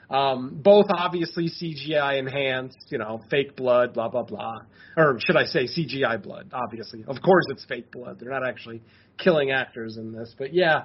[0.08, 4.60] Um, both obviously CGI enhanced, you know, fake blood, blah blah blah,
[4.96, 6.52] or should I say CGI blood?
[6.52, 8.18] Obviously, of course it's fake blood.
[8.20, 8.82] They're not actually
[9.18, 10.82] killing actors in this, but yeah,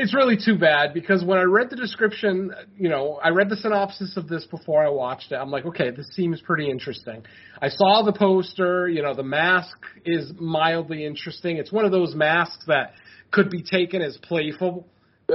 [0.00, 3.56] it's really too bad because when I read the description, you know, I read the
[3.56, 5.34] synopsis of this before I watched it.
[5.34, 7.24] I'm like, okay, this seems pretty interesting.
[7.60, 11.56] I saw the poster, you know, the mask is mildly interesting.
[11.56, 12.92] It's one of those masks that
[13.32, 14.86] could be taken as playful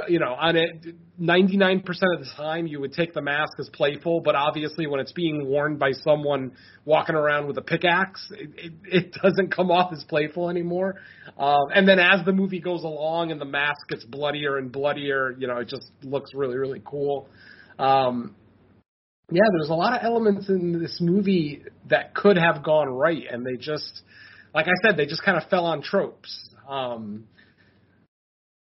[0.08, 4.22] you know, on it, 99% of the time you would take the mask as playful,
[4.22, 6.54] but obviously when it's being worn by someone
[6.84, 10.96] walking around with a pickaxe, it, it, it doesn't come off as playful anymore.
[11.38, 15.36] Um, and then as the movie goes along and the mask gets bloodier and bloodier,
[15.38, 17.28] you know, it just looks really, really cool.
[17.78, 18.36] Um,
[19.32, 23.46] yeah, there's a lot of elements in this movie that could have gone right, and
[23.46, 24.02] they just,
[24.54, 26.50] like I said, they just kind of fell on tropes.
[26.68, 27.26] Um,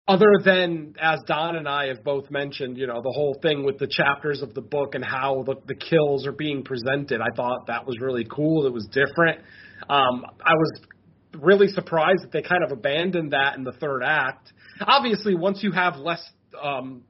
[0.07, 3.79] other than as Don and I have both mentioned, you know, the whole thing with
[3.79, 7.67] the chapters of the book and how the, the kills are being presented, I thought
[7.67, 8.67] that was really cool.
[8.67, 9.39] It was different.
[9.89, 10.81] Um, I was
[11.41, 14.53] really surprised that they kind of abandoned that in the third act.
[14.79, 16.23] Obviously, once you have less
[16.61, 17.01] um,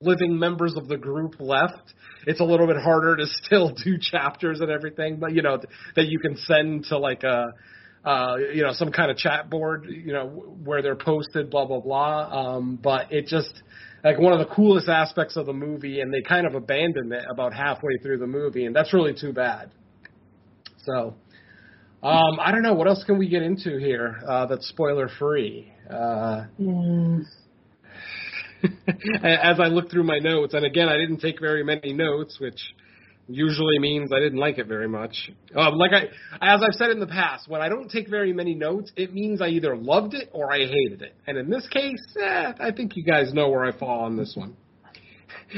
[0.00, 1.92] living members of the group left,
[2.26, 5.58] it's a little bit harder to still do chapters and everything, but you know
[5.96, 7.52] that you can send to like a
[8.04, 10.26] uh, you know, some kind of chat board, you know,
[10.64, 12.56] where they're posted, blah blah blah.
[12.56, 13.62] Um, but it just
[14.02, 17.24] like one of the coolest aspects of the movie, and they kind of abandoned it
[17.30, 19.70] about halfway through the movie, and that's really too bad.
[20.84, 21.14] So,
[22.02, 25.72] um, I don't know what else can we get into here uh, that's spoiler free.
[25.88, 27.24] Uh, Mm,
[29.22, 32.74] as I look through my notes, and again, I didn't take very many notes, which
[33.28, 35.30] usually means I didn't like it very much.
[35.54, 36.02] Um, like I,
[36.40, 39.40] as I've said in the past, when I don't take very many notes, it means
[39.40, 41.14] I either loved it or I hated it.
[41.26, 44.34] And in this case, eh, I think you guys know where I fall on this
[44.36, 44.56] one.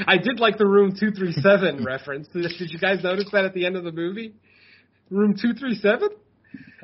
[0.07, 2.27] I did like the Room 237 reference.
[2.33, 4.33] Did you guys notice that at the end of the movie?
[5.09, 6.09] Room 237?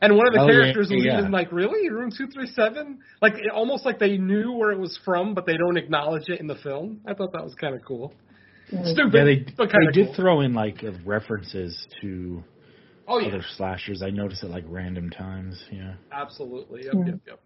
[0.03, 1.19] And one of the Oh, yeah, characters was yeah.
[1.19, 1.89] even like, really?
[1.89, 2.99] Room 237?
[3.21, 6.39] Like, it, almost like they knew where it was from, but they don't acknowledge it
[6.39, 7.01] in the film.
[7.05, 8.13] I thought that was kind of cool.
[8.71, 10.15] Stupid, Yeah, they but they of did cool.
[10.15, 12.43] throw in like uh, references to
[13.07, 13.27] oh, yeah.
[13.27, 14.01] other slashers.
[14.01, 15.61] I noticed at like random times.
[15.71, 15.95] Yeah.
[16.11, 16.85] Absolutely.
[16.85, 17.39] Yep, yep, yep.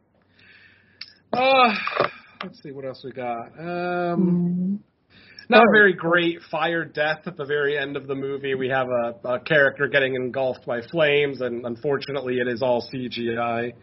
[1.34, 1.74] Uh,
[2.44, 3.48] let's see what else we got.
[3.60, 4.84] Um,
[5.50, 8.56] not a very great fire death at the very end of the movie.
[8.56, 13.74] We have a, a character getting engulfed by flames, and unfortunately, it is all CGI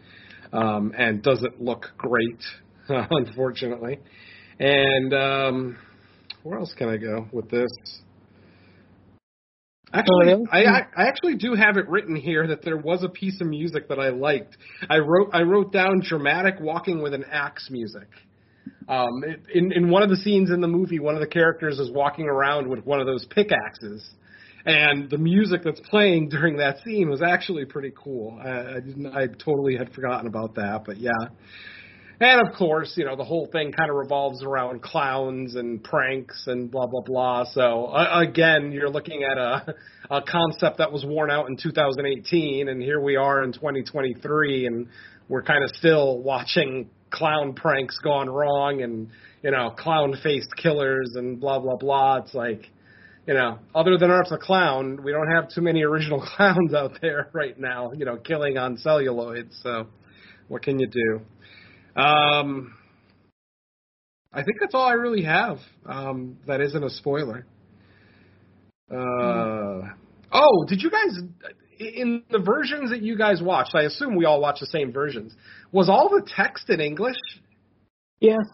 [0.51, 2.41] um, and doesn't look great,
[2.89, 3.99] unfortunately.
[4.59, 5.77] And um,
[6.43, 7.69] where else can I go with this?
[9.93, 10.63] Actually, I.
[10.63, 13.89] I I actually do have it written here that there was a piece of music
[13.89, 14.57] that I liked.
[14.89, 18.07] I wrote I wrote down dramatic walking with an axe music.
[18.87, 21.79] Um, it, in in one of the scenes in the movie, one of the characters
[21.79, 24.03] is walking around with one of those pickaxes,
[24.65, 28.39] and the music that's playing during that scene was actually pretty cool.
[28.43, 31.11] I, I didn't I totally had forgotten about that, but yeah.
[32.19, 36.43] And of course, you know, the whole thing kind of revolves around clowns and pranks
[36.47, 37.45] and blah blah blah.
[37.45, 39.75] So uh, again, you're looking at a
[40.09, 44.87] a concept that was worn out in 2018, and here we are in 2023, and
[45.27, 49.09] we're kind of still watching clown pranks gone wrong, and
[49.41, 52.17] you know, clown faced killers and blah blah blah.
[52.17, 52.69] It's like,
[53.27, 56.99] you know, other than Art the Clown, we don't have too many original clowns out
[57.01, 57.91] there right now.
[57.93, 59.49] You know, killing on celluloid.
[59.63, 59.87] So,
[60.47, 61.21] what can you do?
[61.95, 62.73] Um,
[64.31, 65.59] I think that's all I really have.
[65.85, 67.45] Um, that isn't a spoiler.
[68.91, 69.89] Uh,
[70.31, 71.19] oh, did you guys
[71.79, 73.75] in the versions that you guys watched?
[73.75, 75.33] I assume we all watched the same versions.
[75.71, 77.17] Was all the text in English?
[78.19, 78.45] Yes.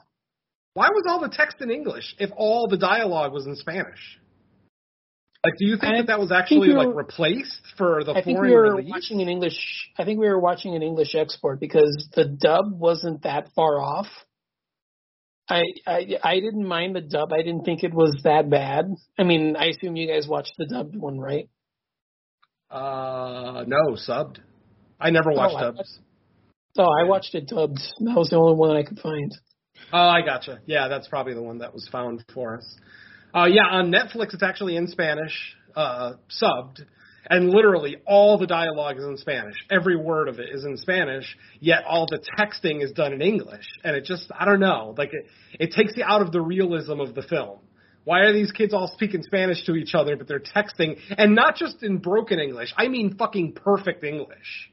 [0.74, 4.20] Why was all the text in English if all the dialogue was in Spanish?
[5.44, 8.12] Like, do you think I that that was actually we were- like replaced for the
[8.12, 8.92] I think foreign we were release?
[8.92, 9.90] watching an English.
[9.98, 14.08] I think we were watching an English export because the dub wasn't that far off.
[15.48, 17.32] I, I I didn't mind the dub.
[17.34, 18.94] I didn't think it was that bad.
[19.18, 21.50] I mean, I assume you guys watched the dubbed one, right?
[22.70, 24.38] Uh, no, subbed.
[25.00, 26.00] I never watched I- dubs.
[26.78, 27.80] Oh, I watched it dubbed.
[28.02, 29.36] That was the only one I could find.
[29.92, 30.60] Oh, I gotcha.
[30.66, 32.76] Yeah, that's probably the one that was found for us.
[33.34, 36.82] Uh, yeah, on Netflix it's actually in Spanish, uh, subbed,
[37.30, 39.56] and literally all the dialogue is in Spanish.
[39.70, 43.66] Every word of it is in Spanish, yet all the texting is done in English.
[43.84, 45.28] And it just, I don't know, like it,
[45.60, 47.60] it takes you out of the realism of the film.
[48.04, 51.56] Why are these kids all speaking Spanish to each other, but they're texting, and not
[51.56, 54.72] just in broken English, I mean fucking perfect English.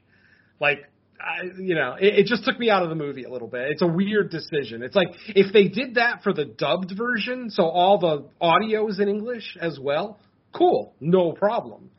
[0.59, 3.47] Like, I, you know, it, it just took me out of the movie a little
[3.47, 3.71] bit.
[3.71, 4.83] It's a weird decision.
[4.83, 8.99] It's like if they did that for the dubbed version, so all the audio is
[8.99, 10.19] in English as well,
[10.53, 11.89] cool, no problem.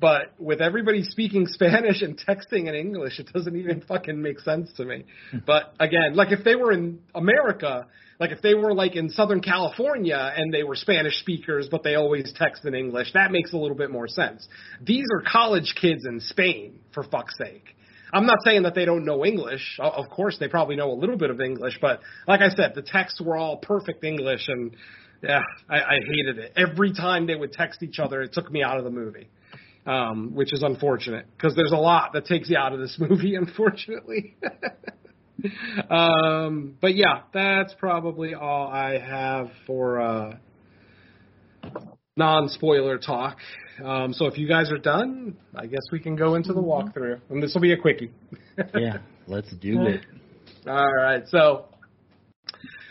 [0.00, 4.72] But with everybody speaking Spanish and texting in English, it doesn't even fucking make sense
[4.76, 5.04] to me.
[5.30, 5.38] Hmm.
[5.46, 7.86] But again, like if they were in America,
[8.20, 11.96] like if they were like in Southern California and they were Spanish speakers, but they
[11.96, 14.46] always text in English, that makes a little bit more sense.
[14.82, 17.74] These are college kids in Spain, for fuck's sake.
[18.12, 19.78] I'm not saying that they don't know English.
[19.78, 22.82] Of course, they probably know a little bit of English, but like I said, the
[22.82, 24.74] texts were all perfect English, and
[25.22, 26.52] yeah, I, I hated it.
[26.56, 29.28] Every time they would text each other, it took me out of the movie,
[29.86, 33.34] um, which is unfortunate because there's a lot that takes you out of this movie,
[33.34, 34.36] unfortunately.
[35.90, 40.36] um, but yeah, that's probably all I have for uh,
[42.16, 43.38] non-spoiler talk.
[43.84, 47.20] Um, so if you guys are done, I guess we can go into the walkthrough,
[47.30, 48.10] and this will be a quickie.
[48.74, 48.98] Yeah.
[49.28, 50.00] Let's do it.
[50.66, 51.66] All right, so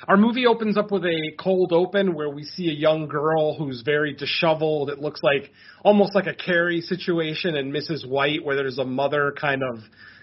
[0.07, 3.81] our movie opens up with a cold open where we see a young girl who's
[3.81, 4.89] very disheveled.
[4.89, 5.51] It looks like
[5.83, 8.07] almost like a Carrie situation in Mrs.
[8.07, 9.79] White, where there's a mother kind of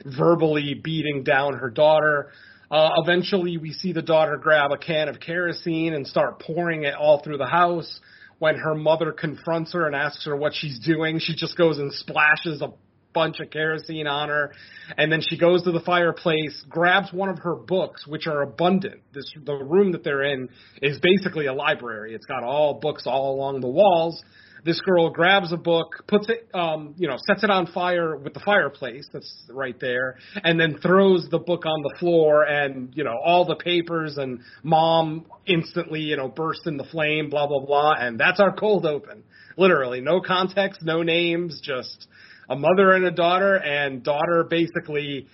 [0.06, 2.30] verbally beating down her daughter.
[2.70, 6.94] Uh, eventually, we see the daughter grab a can of kerosene and start pouring it
[6.94, 8.00] all through the house.
[8.44, 11.90] When her mother confronts her and asks her what she's doing, she just goes and
[11.90, 12.74] splashes a
[13.14, 14.52] bunch of kerosene on her,
[14.98, 19.00] and then she goes to the fireplace, grabs one of her books, which are abundant.
[19.14, 20.50] This the room that they're in
[20.82, 22.14] is basically a library.
[22.14, 24.22] It's got all books all along the walls.
[24.64, 28.32] This girl grabs a book, puts it, um, you know, sets it on fire with
[28.32, 33.04] the fireplace that's right there, and then throws the book on the floor, and you
[33.04, 37.60] know, all the papers and mom instantly, you know, bursts in the flame, blah blah
[37.60, 39.22] blah, and that's our cold open.
[39.58, 42.06] Literally, no context, no names, just
[42.48, 45.26] a mother and a daughter, and daughter basically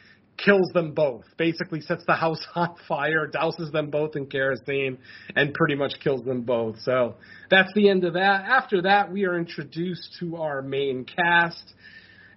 [0.44, 1.24] kills them both.
[1.36, 4.98] Basically sets the house on fire, douses them both in kerosene,
[5.36, 6.76] and pretty much kills them both.
[6.80, 7.16] So
[7.50, 8.44] that's the end of that.
[8.44, 11.74] After that, we are introduced to our main cast.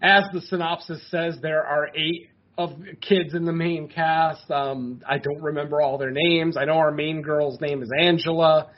[0.01, 4.49] As the synopsis says, there are eight of kids in the main cast.
[4.51, 6.57] Um, I don't remember all their names.
[6.57, 8.69] I know our main girl's name is Angela.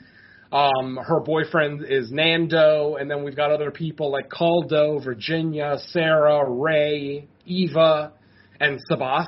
[0.52, 6.48] Um, her boyfriend is Nando, and then we've got other people like Koldo, Virginia, Sarah,
[6.48, 8.12] Ray, Eva,
[8.60, 9.26] and Sabas.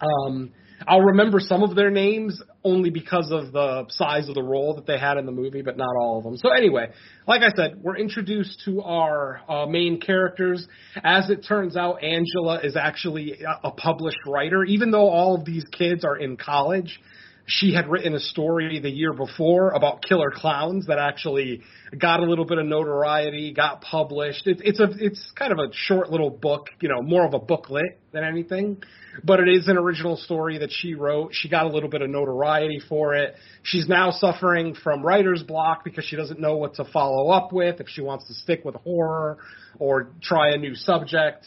[0.00, 0.52] Um,
[0.86, 4.86] I'll remember some of their names only because of the size of the role that
[4.86, 6.36] they had in the movie, but not all of them.
[6.36, 6.90] So anyway,
[7.26, 10.66] like I said, we're introduced to our uh, main characters.
[11.02, 15.44] As it turns out, Angela is actually a, a published writer, even though all of
[15.44, 17.00] these kids are in college
[17.48, 21.62] she had written a story the year before about killer clowns that actually
[21.98, 24.46] got a little bit of notoriety, got published.
[24.46, 27.38] It's it's a it's kind of a short little book, you know, more of a
[27.38, 28.82] booklet than anything,
[29.24, 31.30] but it is an original story that she wrote.
[31.32, 33.34] She got a little bit of notoriety for it.
[33.62, 37.80] She's now suffering from writer's block because she doesn't know what to follow up with
[37.80, 39.38] if she wants to stick with horror
[39.78, 41.46] or try a new subject.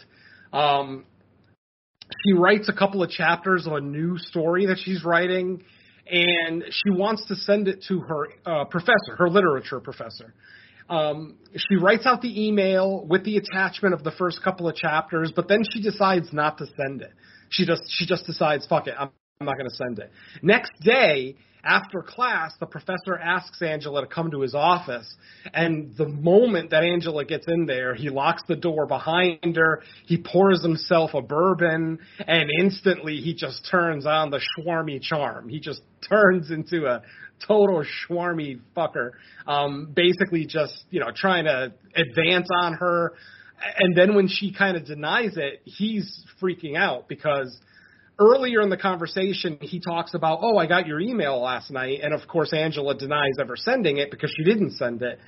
[0.51, 1.05] Um,
[2.25, 5.63] she writes a couple of chapters of a new story that she's writing
[6.11, 10.33] and she wants to send it to her uh, professor, her literature professor.
[10.89, 15.31] Um, she writes out the email with the attachment of the first couple of chapters,
[15.33, 17.13] but then she decides not to send it.
[17.49, 19.09] She just she just decides, fuck it, I'm,
[19.39, 20.11] I'm not going to send it.
[20.41, 25.13] Next day, after class, the professor asks Angela to come to his office,
[25.53, 30.17] and the moment that Angela gets in there, he locks the door behind her, he
[30.17, 35.49] pours himself a bourbon, and instantly he just turns on the schwarmy charm.
[35.49, 37.03] He just turns into a
[37.47, 39.11] total schwarmy fucker,
[39.47, 43.13] um, basically just, you know, trying to advance on her.
[43.77, 47.59] And then when she kind of denies it, he's freaking out because–
[48.21, 52.13] earlier in the conversation, he talks about, oh, I got your email last night, and
[52.13, 55.19] of course Angela denies ever sending it because she didn't send it.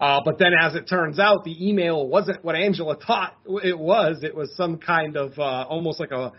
[0.00, 4.22] Uh, but then, as it turns out, the email wasn't what Angela thought it was.
[4.22, 6.32] It was some kind of uh, almost like a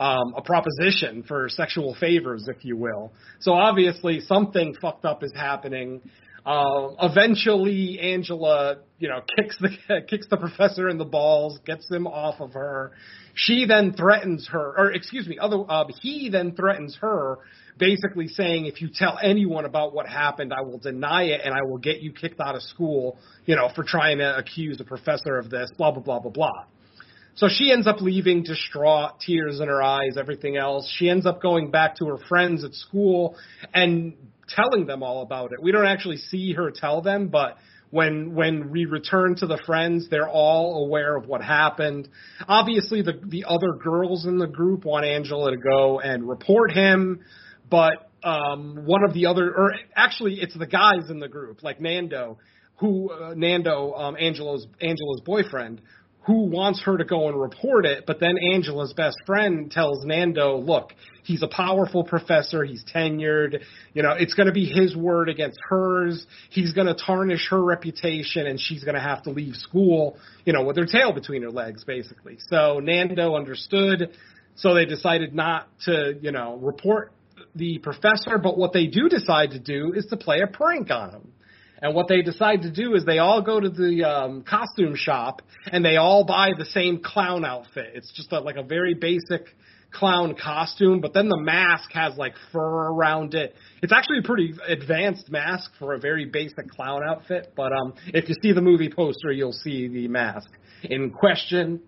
[0.00, 3.12] um, a proposition for sexual favors, if you will.
[3.40, 6.00] So obviously, something fucked up is happening.
[6.46, 12.06] Uh, eventually, Angela, you know, kicks the kicks the professor in the balls, gets him
[12.06, 12.92] off of her.
[13.44, 17.38] She then threatens her, or excuse me, other uh, he then threatens her,
[17.78, 21.62] basically saying, if you tell anyone about what happened, I will deny it and I
[21.62, 25.38] will get you kicked out of school, you know, for trying to accuse a professor
[25.38, 26.64] of this, blah blah blah blah blah.
[27.36, 30.92] So she ends up leaving distraught, tears in her eyes, everything else.
[30.98, 33.36] She ends up going back to her friends at school
[33.72, 34.14] and
[34.48, 35.62] telling them all about it.
[35.62, 37.56] We don't actually see her tell them, but
[37.90, 42.08] when when we return to the friends, they're all aware of what happened.
[42.46, 47.20] Obviously, the the other girls in the group want Angela to go and report him,
[47.68, 51.80] but um, one of the other, or actually, it's the guys in the group, like
[51.80, 52.38] Nando,
[52.76, 55.80] who uh, Nando, um, Angela's Angela's boyfriend,
[56.26, 60.58] who wants her to go and report it, but then Angela's best friend tells Nando,
[60.58, 60.92] look,
[61.24, 63.62] he's a powerful professor, he's tenured,
[63.94, 67.62] you know, it's going to be his word against hers, he's going to tarnish her
[67.62, 71.42] reputation, and she's going to have to leave school, you know, with her tail between
[71.42, 72.38] her legs, basically.
[72.48, 74.10] So Nando understood,
[74.56, 77.12] so they decided not to, you know, report
[77.54, 81.10] the professor, but what they do decide to do is to play a prank on
[81.10, 81.32] him.
[81.82, 85.42] And what they decide to do is they all go to the um, costume shop
[85.70, 87.92] and they all buy the same clown outfit.
[87.94, 89.46] It's just a, like a very basic
[89.92, 93.54] clown costume, but then the mask has like fur around it.
[93.82, 97.52] It's actually a pretty advanced mask for a very basic clown outfit.
[97.56, 100.50] But um, if you see the movie poster, you'll see the mask
[100.84, 101.80] in question.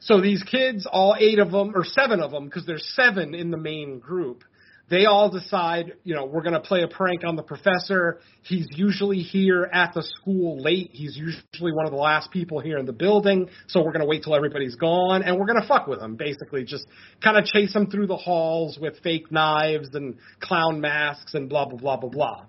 [0.00, 3.50] So these kids, all eight of them, or seven of them, because there's seven in
[3.50, 4.44] the main group,
[4.90, 8.18] they all decide, you know, we're going to play a prank on the professor.
[8.42, 10.90] He's usually here at the school late.
[10.92, 13.48] He's usually one of the last people here in the building.
[13.68, 16.16] So we're going to wait till everybody's gone and we're going to fuck with him,
[16.16, 16.64] basically.
[16.64, 16.86] Just
[17.22, 21.66] kind of chase him through the halls with fake knives and clown masks and blah,
[21.66, 22.44] blah, blah, blah, blah.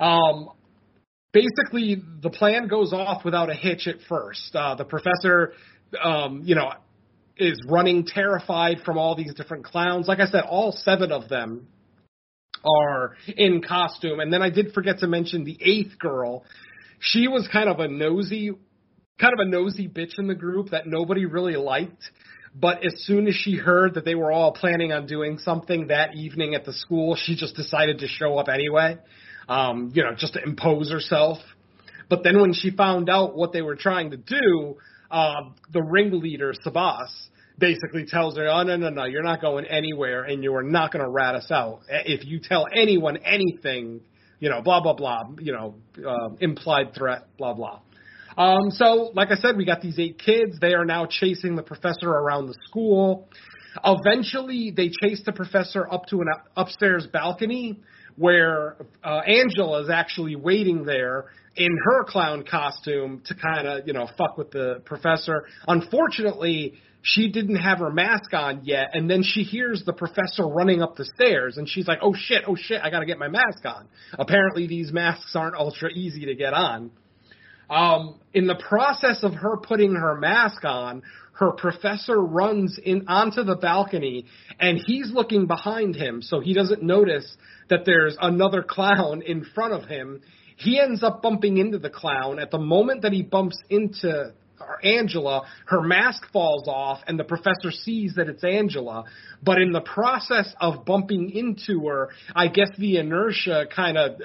[0.00, 0.48] Um,
[1.32, 4.56] basically, the plan goes off without a hitch at first.
[4.56, 5.52] Uh, the professor,
[6.02, 6.72] um, you know,
[7.40, 10.08] is running terrified from all these different clowns.
[10.08, 11.68] Like I said, all seven of them
[12.64, 14.20] are in costume.
[14.20, 16.44] And then I did forget to mention the eighth girl.
[16.98, 18.50] she was kind of a nosy,
[19.18, 22.02] kind of a nosy bitch in the group that nobody really liked.
[22.54, 26.14] But as soon as she heard that they were all planning on doing something that
[26.14, 28.98] evening at the school, she just decided to show up anyway.
[29.48, 31.38] Um, you know, just to impose herself.
[32.08, 34.76] But then when she found out what they were trying to do,
[35.10, 37.08] uh, the ringleader, Sabas,
[37.60, 40.92] basically tells her, "Oh no, no, no, you're not going anywhere, and you are not
[40.92, 41.80] going to rat us out.
[41.88, 44.00] If you tell anyone anything,
[44.40, 47.80] you know, blah blah blah, you know, uh, implied threat, blah blah."
[48.36, 50.58] Um, so, like I said, we got these eight kids.
[50.60, 53.28] They are now chasing the professor around the school.
[53.84, 57.80] Eventually, they chase the professor up to an upstairs balcony
[58.16, 63.92] where uh, Angela is actually waiting there in her clown costume to kind of, you
[63.92, 65.44] know, fuck with the professor.
[65.68, 70.82] Unfortunately, she didn't have her mask on yet, and then she hears the professor running
[70.82, 73.28] up the stairs, and she's like, "Oh shit, oh shit, I got to get my
[73.28, 73.88] mask on."
[74.18, 76.90] Apparently, these masks aren't ultra easy to get on.
[77.70, 81.02] Um, in the process of her putting her mask on,
[81.34, 84.26] her professor runs in onto the balcony,
[84.58, 87.36] and he's looking behind him, so he doesn't notice
[87.70, 90.20] that there's another clown in front of him.
[90.56, 92.38] He ends up bumping into the clown.
[92.38, 94.34] At the moment that he bumps into
[94.84, 99.04] Angela, her mask falls off, and the professor sees that it's Angela.
[99.42, 104.20] But in the process of bumping into her, I guess the inertia kind of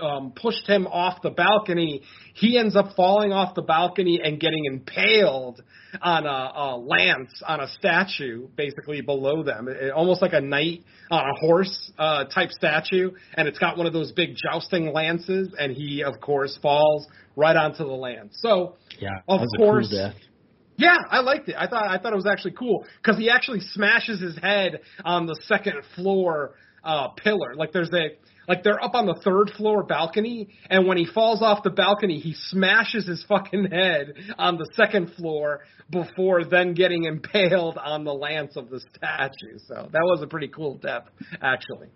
[0.00, 2.02] um, pushed him off the balcony.
[2.34, 5.62] He ends up falling off the balcony and getting impaled
[6.00, 10.84] on a, a lance on a statue, basically below them, it, almost like a knight
[11.10, 15.52] on a horse uh, type statue, and it's got one of those big jousting lances,
[15.58, 18.38] and he of course falls right onto the lance.
[18.40, 19.88] So, yeah, of course.
[20.76, 21.56] Yeah, I liked it.
[21.58, 25.26] I thought I thought it was actually cool because he actually smashes his head on
[25.26, 27.54] the second floor uh pillar.
[27.54, 28.16] Like there's a
[28.50, 32.18] like they're up on the third floor balcony, and when he falls off the balcony,
[32.18, 38.12] he smashes his fucking head on the second floor before then getting impaled on the
[38.12, 39.56] lance of the statue.
[39.68, 41.04] So that was a pretty cool death,
[41.40, 41.90] actually.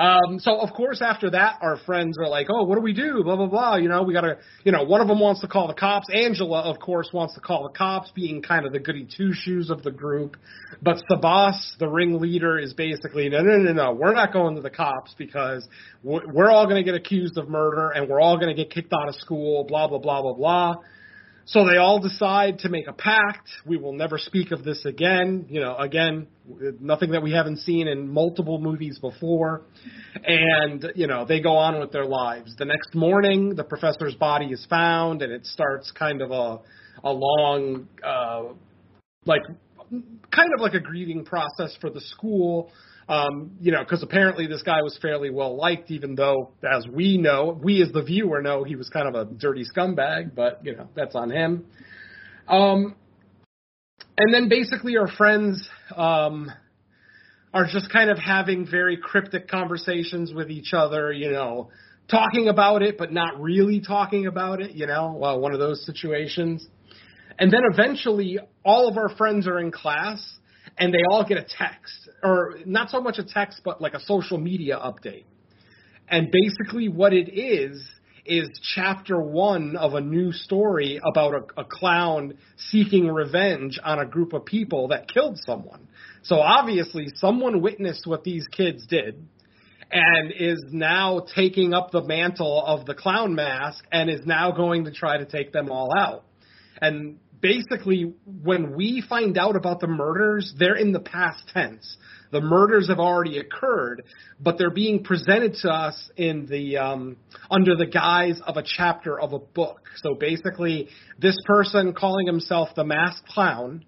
[0.00, 3.22] Um, so of course after that, our friends are like, "Oh, what do we do?"
[3.22, 3.76] Blah blah blah.
[3.76, 4.38] You know, we gotta.
[4.64, 6.06] You know, one of them wants to call the cops.
[6.10, 9.68] Angela, of course, wants to call the cops, being kind of the goody two shoes
[9.68, 10.38] of the group.
[10.80, 13.92] But Sabas, the ringleader, is basically, no, no, no, no.
[13.92, 15.68] We're not going to the cops because
[16.02, 19.16] we're all to get accused of murder and we're all to get kicked out of
[19.16, 19.64] school.
[19.64, 20.76] Blah blah blah blah blah.
[21.52, 23.48] So they all decide to make a pact.
[23.66, 25.46] We will never speak of this again.
[25.48, 26.28] You know, again,
[26.78, 29.62] nothing that we haven't seen in multiple movies before.
[30.24, 32.54] And, you know, they go on with their lives.
[32.56, 36.60] The next morning, the professor's body is found, and it starts kind of a,
[37.02, 38.44] a long, uh,
[39.24, 39.42] like,
[40.30, 42.70] kind of like a grieving process for the school.
[43.10, 47.18] Um, you know, because apparently this guy was fairly well liked, even though, as we
[47.18, 50.36] know, we as the viewer know he was kind of a dirty scumbag.
[50.36, 51.66] But you know, that's on him.
[52.46, 52.94] Um,
[54.16, 56.52] and then basically our friends um,
[57.52, 61.12] are just kind of having very cryptic conversations with each other.
[61.12, 61.70] You know,
[62.08, 64.76] talking about it, but not really talking about it.
[64.76, 66.64] You know, well, one of those situations.
[67.40, 70.24] And then eventually, all of our friends are in class
[70.78, 74.00] and they all get a text, or not so much a text, but like a
[74.00, 75.24] social media update.
[76.08, 77.82] And basically, what it is
[78.26, 84.06] is chapter one of a new story about a, a clown seeking revenge on a
[84.06, 85.88] group of people that killed someone.
[86.22, 89.26] So obviously, someone witnessed what these kids did
[89.90, 94.84] and is now taking up the mantle of the clown mask and is now going
[94.84, 96.24] to try to take them all out.
[96.80, 101.96] And basically when we find out about the murders, they're in the past tense.
[102.32, 104.02] The murders have already occurred,
[104.38, 107.16] but they're being presented to us in the um,
[107.50, 109.80] under the guise of a chapter of a book.
[109.96, 110.88] So basically,
[111.18, 113.84] this person calling himself the masked clown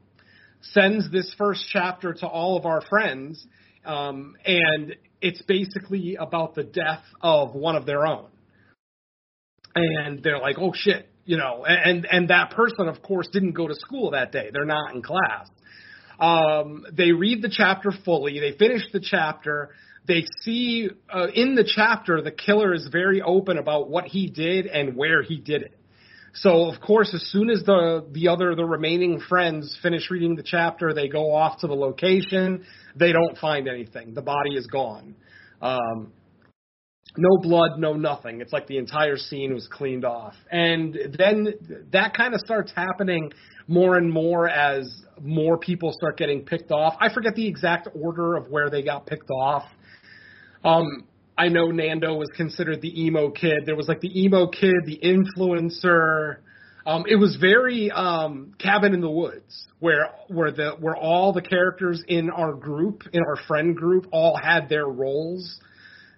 [0.61, 3.47] sends this first chapter to all of our friends,
[3.85, 8.27] um, and it's basically about the death of one of their own.
[9.75, 13.69] And they're like, "Oh shit, you know, and and that person, of course, didn't go
[13.69, 14.51] to school that day.
[14.53, 15.49] They're not in class.
[16.19, 18.39] Um, they read the chapter fully.
[18.41, 19.71] They finish the chapter.
[20.07, 24.67] They see uh, in the chapter the killer is very open about what he did
[24.67, 25.79] and where he did it.
[26.35, 30.43] So of course, as soon as the the other the remaining friends finish reading the
[30.43, 32.65] chapter, they go off to the location.
[32.97, 34.15] They don't find anything.
[34.15, 35.15] The body is gone.
[35.61, 36.13] Um,
[37.17, 38.41] no blood, no nothing.
[38.41, 40.35] It's like the entire scene was cleaned off.
[40.51, 41.55] And then
[41.93, 43.31] that kind of starts happening
[43.69, 46.95] more and more as more people start getting picked off.
[47.01, 49.65] I forget the exact order of where they got picked off.
[50.65, 53.65] Um, I know Nando was considered the emo kid.
[53.67, 56.37] There was like the emo kid, the influencer.
[56.85, 61.43] Um, it was very um, Cabin in the Woods, where where the where all the
[61.43, 65.61] characters in our group, in our friend group, all had their roles.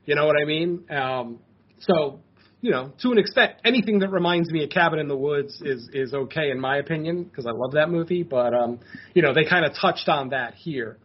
[0.06, 0.84] You know what I mean?
[0.90, 1.38] Um,
[1.80, 2.20] so
[2.60, 5.88] you know, to an extent, anything that reminds me of Cabin in the Woods is
[5.92, 8.22] is okay in my opinion because I love that movie.
[8.22, 8.80] But um,
[9.12, 10.98] you know, they kind of touched on that here.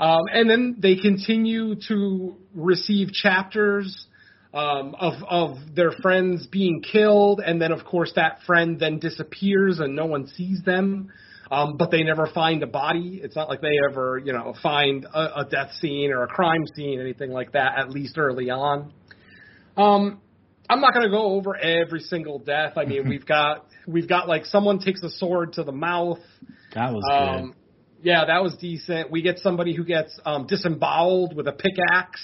[0.00, 4.06] Um, and then they continue to receive chapters
[4.54, 9.80] um, of of their friends being killed, and then of course that friend then disappears
[9.80, 11.10] and no one sees them.
[11.50, 13.20] Um, but they never find a body.
[13.22, 16.64] It's not like they ever, you know, find a, a death scene or a crime
[16.74, 17.78] scene, anything like that.
[17.78, 18.92] At least early on.
[19.76, 20.20] Um,
[20.68, 22.74] I'm not going to go over every single death.
[22.76, 26.18] I mean, we've got we've got like someone takes a sword to the mouth.
[26.74, 27.54] That was Um, good.
[28.02, 29.10] yeah, that was decent.
[29.10, 32.20] We get somebody who gets um, disemboweled with a pickaxe.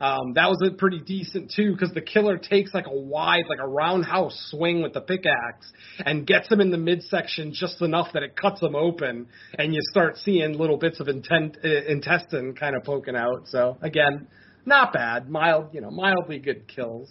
[0.00, 3.60] Um, that was a pretty decent too, because the killer takes like a wide, like
[3.60, 5.72] a roundhouse swing with the pickaxe
[6.04, 9.26] and gets him in the midsection just enough that it cuts him open,
[9.58, 13.46] and you start seeing little bits of intent, uh, intestine kind of poking out.
[13.46, 14.28] So again,
[14.66, 17.10] not bad, mild, you know, mildly good kills.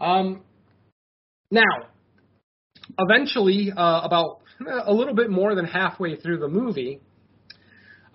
[0.00, 0.42] Um,
[1.50, 1.62] now,
[2.98, 4.40] eventually, uh, about
[4.84, 7.00] a little bit more than halfway through the movie,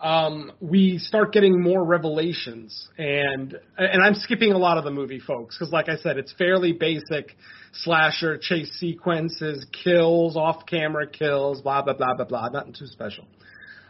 [0.02, 5.20] um, we start getting more revelations, and and I'm skipping a lot of the movie,
[5.20, 7.36] folks, because like I said, it's fairly basic
[7.74, 13.26] slasher chase sequences, kills, off-camera kills, blah blah blah blah blah, nothing too special.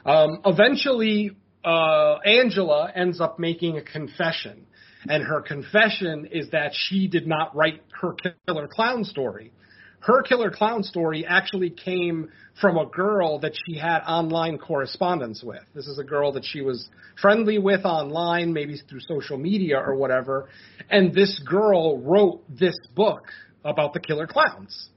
[0.05, 1.31] Um, eventually,
[1.63, 4.65] uh, Angela ends up making a confession,
[5.07, 8.15] and her confession is that she did not write her
[8.47, 9.53] killer clown story.
[10.01, 12.29] Her killer clown story actually came
[12.59, 15.61] from a girl that she had online correspondence with.
[15.75, 16.89] This is a girl that she was
[17.21, 20.49] friendly with online, maybe through social media or whatever.
[20.89, 23.25] And this girl wrote this book
[23.63, 24.89] about the killer clowns.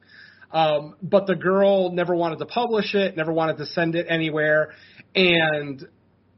[0.50, 4.70] Um, but the girl never wanted to publish it, never wanted to send it anywhere.
[5.14, 5.86] And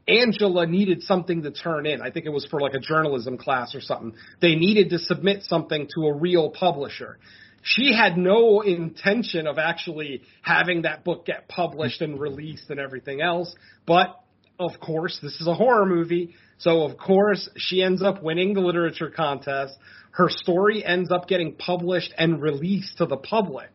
[0.09, 2.01] Angela needed something to turn in.
[2.01, 4.13] I think it was for like a journalism class or something.
[4.41, 7.19] They needed to submit something to a real publisher.
[7.63, 13.21] She had no intention of actually having that book get published and released and everything
[13.21, 13.53] else.
[13.85, 14.19] But
[14.59, 16.33] of course, this is a horror movie.
[16.59, 19.73] So of course, she ends up winning the literature contest.
[20.11, 23.69] Her story ends up getting published and released to the public.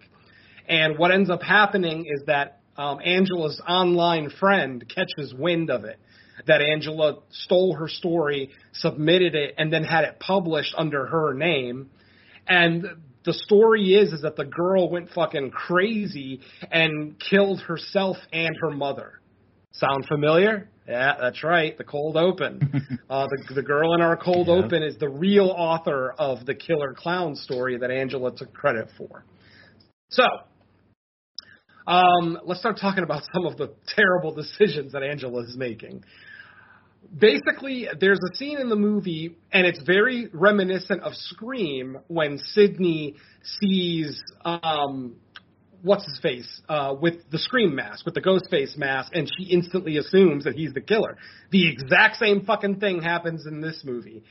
[0.68, 5.98] And what ends up happening is that um, Angela's online friend catches wind of it.
[6.46, 11.90] That Angela stole her story, submitted it, and then had it published under her name.
[12.48, 12.86] And
[13.24, 18.70] the story is is that the girl went fucking crazy and killed herself and her
[18.70, 19.20] mother.
[19.72, 20.68] Sound familiar?
[20.86, 21.78] Yeah, that's right.
[21.78, 23.00] The cold open.
[23.10, 24.54] uh, the the girl in our cold Yeah.
[24.54, 29.24] open is the real author of the killer clown story that Angela took credit for.
[30.10, 30.24] So,
[31.86, 36.04] um, let's start talking about some of the terrible decisions that Angela is making.
[37.16, 43.16] Basically, there's a scene in the movie, and it's very reminiscent of Scream when Sidney
[43.60, 45.16] sees um,
[45.82, 49.46] what's his face uh, with the Scream mask, with the ghost face mask, and she
[49.46, 51.18] instantly assumes that he's the killer.
[51.50, 54.22] The exact same fucking thing happens in this movie.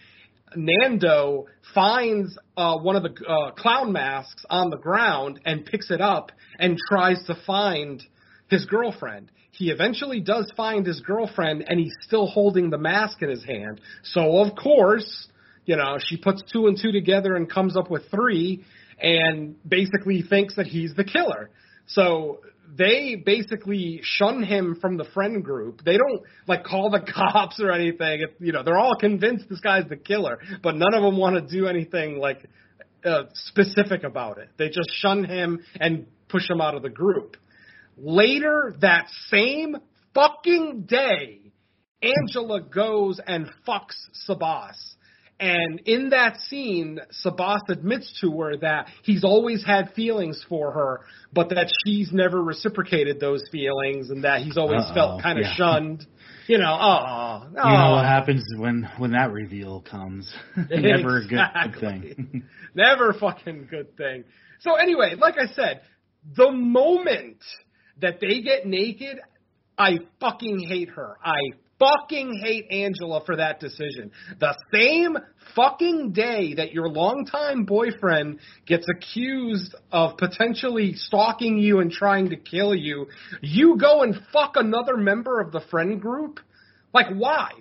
[0.55, 6.01] Nando finds uh, one of the uh, clown masks on the ground and picks it
[6.01, 8.03] up and tries to find
[8.49, 9.32] his girlfriend.
[9.51, 13.81] He eventually does find his girlfriend, and he's still holding the mask in his hand.
[14.03, 15.27] So of course,
[15.65, 18.63] you know, she puts two and two together and comes up with three,
[18.99, 21.49] and basically thinks that he's the killer.
[21.87, 22.39] So
[22.77, 25.83] they basically shun him from the friend group.
[25.83, 28.21] They don't like call the cops or anything.
[28.21, 31.35] It, you know, they're all convinced this guy's the killer, but none of them want
[31.35, 32.47] to do anything like
[33.03, 34.49] uh, specific about it.
[34.57, 37.35] They just shun him and push him out of the group.
[38.03, 39.77] Later that same
[40.15, 41.53] fucking day,
[42.01, 43.95] Angela goes and fucks
[44.27, 44.75] Sabas.
[45.39, 51.01] And in that scene, Sabas admits to her that he's always had feelings for her,
[51.33, 55.45] but that she's never reciprocated those feelings and that he's always Uh-oh, felt kind of
[55.45, 55.55] yeah.
[55.55, 56.05] shunned.
[56.47, 57.47] You know, oh, oh.
[57.47, 58.03] You know what uh-uh.
[58.03, 60.31] happens when when that reveal comes?
[60.69, 62.43] Never a good thing.
[62.75, 64.25] Never fucking good thing.
[64.59, 65.81] So anyway, like I said,
[66.35, 67.41] the moment
[67.99, 69.19] that they get naked,
[69.77, 71.17] I fucking hate her.
[71.23, 71.39] I
[71.79, 74.11] fucking hate Angela for that decision.
[74.39, 75.17] The same
[75.55, 82.37] fucking day that your longtime boyfriend gets accused of potentially stalking you and trying to
[82.37, 83.07] kill you,
[83.41, 86.39] you go and fuck another member of the friend group?
[86.93, 87.51] Like why?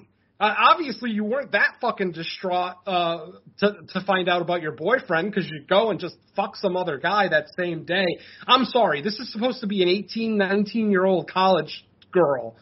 [0.41, 3.27] Uh, obviously, you weren't that fucking distraught uh,
[3.59, 6.97] to to find out about your boyfriend because you go and just fuck some other
[6.97, 8.07] guy that same day.
[8.47, 12.57] I'm sorry, this is supposed to be an 18, 19 year old college girl,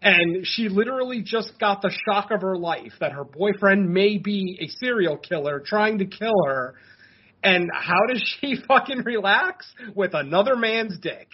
[0.00, 4.56] and she literally just got the shock of her life that her boyfriend may be
[4.60, 6.76] a serial killer trying to kill her.
[7.42, 9.66] And how does she fucking relax
[9.96, 11.28] with another man's dick?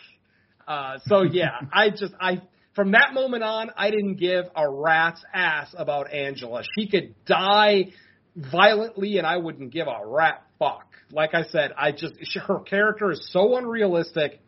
[0.66, 2.40] Uh, so yeah, I just I
[2.75, 6.62] from that moment on, I didn't give a rat's ass about Angela.
[6.79, 7.87] She could die
[8.37, 10.87] violently, and I wouldn't give a rat fuck.
[11.11, 12.14] Like I said, I just
[12.47, 14.41] her character is so unrealistic,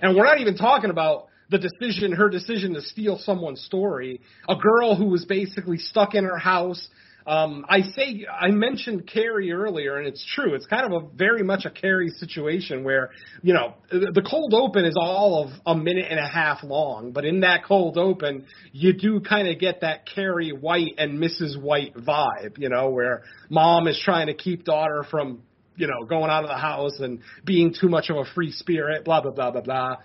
[0.00, 4.20] and we're not even talking about the decision, her decision to steal someone's story.
[4.48, 6.88] A girl who was basically stuck in her house
[7.26, 10.54] um, I say I mentioned Carrie earlier, and it's true.
[10.54, 13.10] It's kind of a very much a Carrie situation where
[13.42, 17.24] you know the cold open is all of a minute and a half long, but
[17.24, 21.60] in that cold open, you do kind of get that Carrie White and Mrs.
[21.60, 25.42] White vibe, you know, where mom is trying to keep daughter from
[25.76, 29.02] you know going out of the house and being too much of a free spirit,
[29.02, 29.96] blah blah blah blah blah.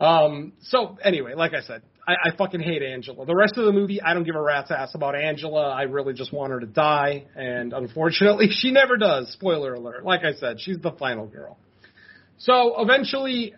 [0.00, 3.24] Um, so anyway, like I said, I, I fucking hate Angela.
[3.24, 5.70] The rest of the movie, I don't give a rat's ass about Angela.
[5.70, 9.32] I really just want her to die, and unfortunately, she never does.
[9.32, 10.04] Spoiler alert.
[10.04, 11.58] Like I said, she's the final girl.
[12.38, 13.54] So eventually,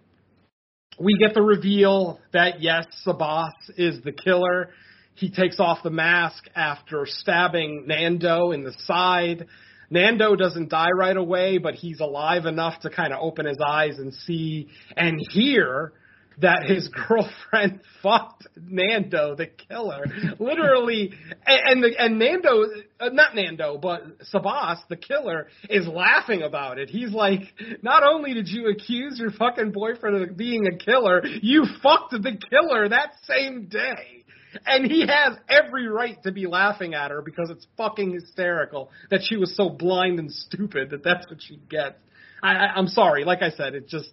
[1.01, 4.71] we get the reveal that yes, Sabas is the killer.
[5.15, 9.47] He takes off the mask after stabbing Nando in the side.
[9.89, 13.99] Nando doesn't die right away, but he's alive enough to kind of open his eyes
[13.99, 15.93] and see and hear
[16.39, 20.05] that his girlfriend fucked Nando, the killer,
[20.39, 21.13] literally,
[21.47, 22.65] and and, and Nando,
[23.01, 26.91] uh, not Nando, but Sabas, the killer, is laughing about it.
[26.91, 27.41] He's like,
[27.83, 32.39] not only did you accuse your fucking boyfriend of being a killer, you fucked the
[32.51, 34.25] killer that same day.
[34.65, 39.21] And he has every right to be laughing at her because it's fucking hysterical that
[39.23, 41.97] she was so blind and stupid that that's what she gets.
[42.43, 44.11] I, I, I'm sorry, like I said, it just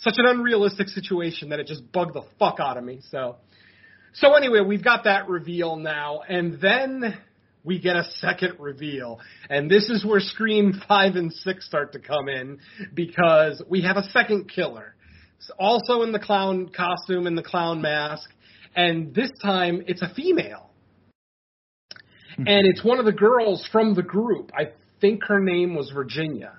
[0.00, 3.00] such an unrealistic situation that it just bugged the fuck out of me.
[3.10, 3.36] So,
[4.14, 7.18] so anyway, we've got that reveal now, and then
[7.62, 9.20] we get a second reveal,
[9.50, 12.58] and this is where Scream five and six start to come in
[12.94, 14.94] because we have a second killer,
[15.58, 18.30] also in the clown costume and the clown mask,
[18.74, 20.70] and this time it's a female,
[22.36, 22.44] hmm.
[22.46, 24.50] and it's one of the girls from the group.
[24.56, 24.70] I
[25.00, 26.54] think her name was Virginia.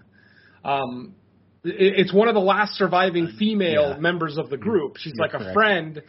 [0.63, 1.15] Um,
[1.64, 3.97] it's one of the last surviving female yeah.
[3.97, 4.97] members of the group.
[4.97, 5.51] She's You're like correct.
[5.51, 6.01] a friend,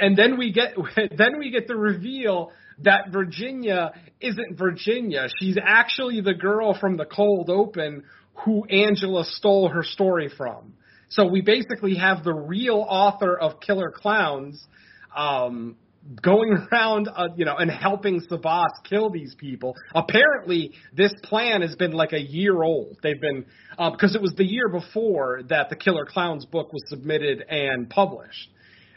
[0.00, 0.74] and then we get
[1.16, 5.28] then we get the reveal that Virginia isn't Virginia.
[5.38, 8.04] She's actually the girl from the cold open
[8.44, 10.74] who Angela stole her story from.
[11.10, 14.66] So we basically have the real author of Killer Clowns
[15.14, 15.76] um,
[16.22, 19.74] going around, uh, you know, and helping Sabas kill these people.
[19.94, 22.96] Apparently, this plan has been like a year old.
[23.02, 26.82] They've been because uh, it was the year before that the Killer Clowns book was
[26.88, 28.48] submitted and published.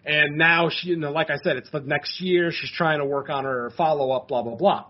[0.05, 2.51] And now she, you know, like I said, it's the next year.
[2.51, 4.85] She's trying to work on her follow up, blah blah blah.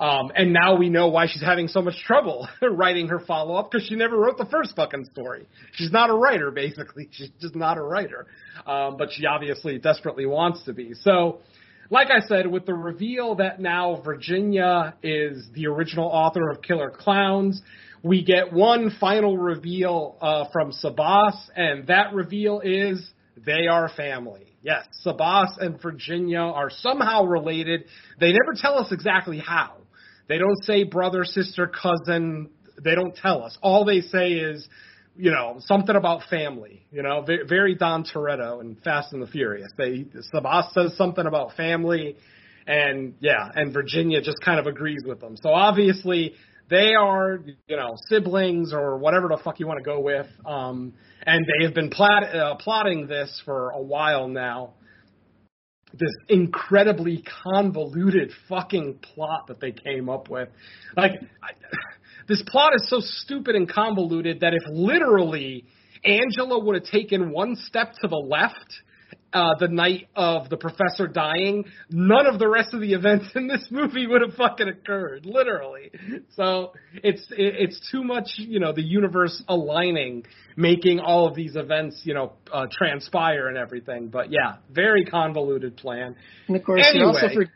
[0.00, 3.70] Um, and now we know why she's having so much trouble writing her follow up
[3.70, 5.46] because she never wrote the first fucking story.
[5.72, 7.08] She's not a writer, basically.
[7.12, 8.26] She's just not a writer.
[8.66, 10.94] Um, but she obviously desperately wants to be.
[11.02, 11.40] So,
[11.90, 16.90] like I said, with the reveal that now Virginia is the original author of Killer
[16.90, 17.60] Clowns,
[18.02, 23.10] we get one final reveal uh, from Sabas, and that reveal is
[23.44, 24.46] they are family.
[24.62, 27.84] Yes, Sabas and Virginia are somehow related.
[28.20, 29.74] They never tell us exactly how.
[30.28, 32.50] They don't say brother, sister, cousin.
[32.82, 33.58] They don't tell us.
[33.62, 34.68] All they say is,
[35.20, 36.86] you know, something about family.
[36.90, 39.70] You know, very, very Dom Toretto and Fast and the Furious.
[39.76, 42.16] They Sabas says something about family,
[42.66, 45.36] and yeah, and Virginia just kind of agrees with them.
[45.36, 46.34] So obviously
[46.68, 50.26] they are, you know, siblings or whatever the fuck you want to go with.
[50.46, 50.94] Um,
[51.26, 54.74] and they have been plot, uh, plotting this for a while now
[55.92, 60.48] this incredibly convoluted fucking plot that they came up with.
[60.96, 61.12] Like,
[61.42, 61.50] I,
[62.30, 65.64] this plot is so stupid and convoluted that if literally
[66.04, 68.72] Angela would have taken one step to the left
[69.32, 73.48] uh, the night of the professor dying, none of the rest of the events in
[73.48, 75.90] this movie would have fucking occurred, literally.
[76.34, 80.24] So it's it's too much, you know, the universe aligning,
[80.56, 84.08] making all of these events, you know, uh, transpire and everything.
[84.08, 86.16] But yeah, very convoluted plan.
[86.46, 87.00] And of course, anyway.
[87.00, 87.46] you also for,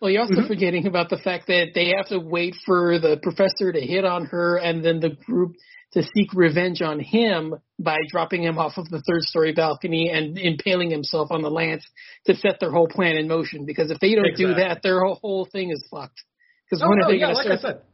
[0.00, 0.46] well, you're also mm-hmm.
[0.46, 4.26] forgetting about the fact that they have to wait for the professor to hit on
[4.26, 5.56] her, and then the group
[5.92, 10.38] to seek revenge on him by dropping him off of the third story balcony and
[10.38, 11.84] impaling himself on the lance
[12.26, 13.66] to set their whole plan in motion.
[13.66, 14.46] Because if they don't exactly.
[14.46, 16.22] do that, their whole, thing is fucked.
[16.64, 17.76] Because Oh, when no, are they yeah, going to like I start?
[17.76, 17.84] said,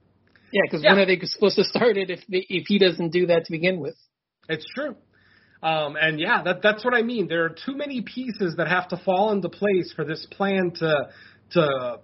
[0.52, 0.92] Yeah, because Yeah.
[0.92, 3.52] when are they supposed to start it if they, if he doesn't do that to
[3.52, 3.96] begin with?
[4.48, 4.96] It's true.
[5.62, 7.28] Um, and yeah, that that's what I mean.
[7.28, 11.08] There are too many pieces that have to fall into place for this plan to
[11.52, 12.00] to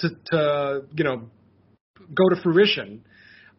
[0.00, 1.30] to to you know
[2.14, 3.04] go to fruition.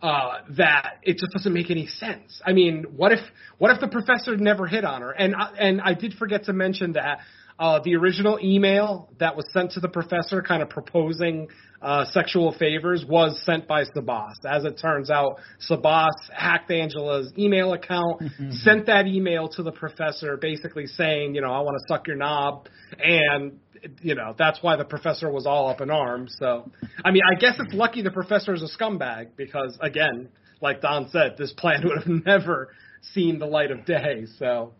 [0.01, 2.41] Uh, that it just doesn't make any sense.
[2.45, 3.21] I mean, what if
[3.57, 5.11] what if the professor never hit on her?
[5.11, 7.19] And I, and I did forget to mention that
[7.59, 11.47] uh, the original email that was sent to the professor, kind of proposing
[11.81, 14.33] uh, sexual favors, was sent by Sabas.
[14.45, 15.39] As it turns out,
[15.69, 21.51] Sabas hacked Angela's email account, sent that email to the professor, basically saying, you know,
[21.51, 22.67] I want to suck your knob,
[22.99, 23.59] and
[24.01, 26.35] you know that's why the professor was all up in arms.
[26.39, 26.69] So,
[27.03, 30.29] I mean, I guess it's lucky the professor is a scumbag because, again,
[30.61, 32.69] like Don said, this plan would have never
[33.13, 34.25] seen the light of day.
[34.39, 34.73] So.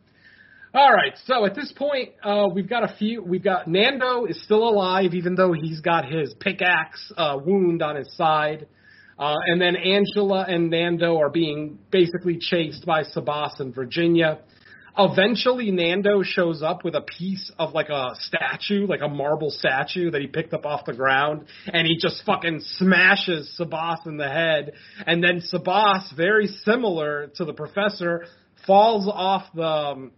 [0.75, 3.21] All right, so at this point, uh, we've got a few.
[3.21, 7.95] We've got Nando is still alive, even though he's got his pickaxe uh, wound on
[7.95, 8.65] his side.
[9.19, 14.39] Uh, and then Angela and Nando are being basically chased by Sabas and Virginia.
[14.97, 20.11] Eventually, Nando shows up with a piece of like a statue, like a marble statue
[20.11, 24.29] that he picked up off the ground, and he just fucking smashes Sabas in the
[24.29, 24.73] head.
[25.07, 28.25] And then Sabas, very similar to the professor,
[28.67, 30.11] falls off the um,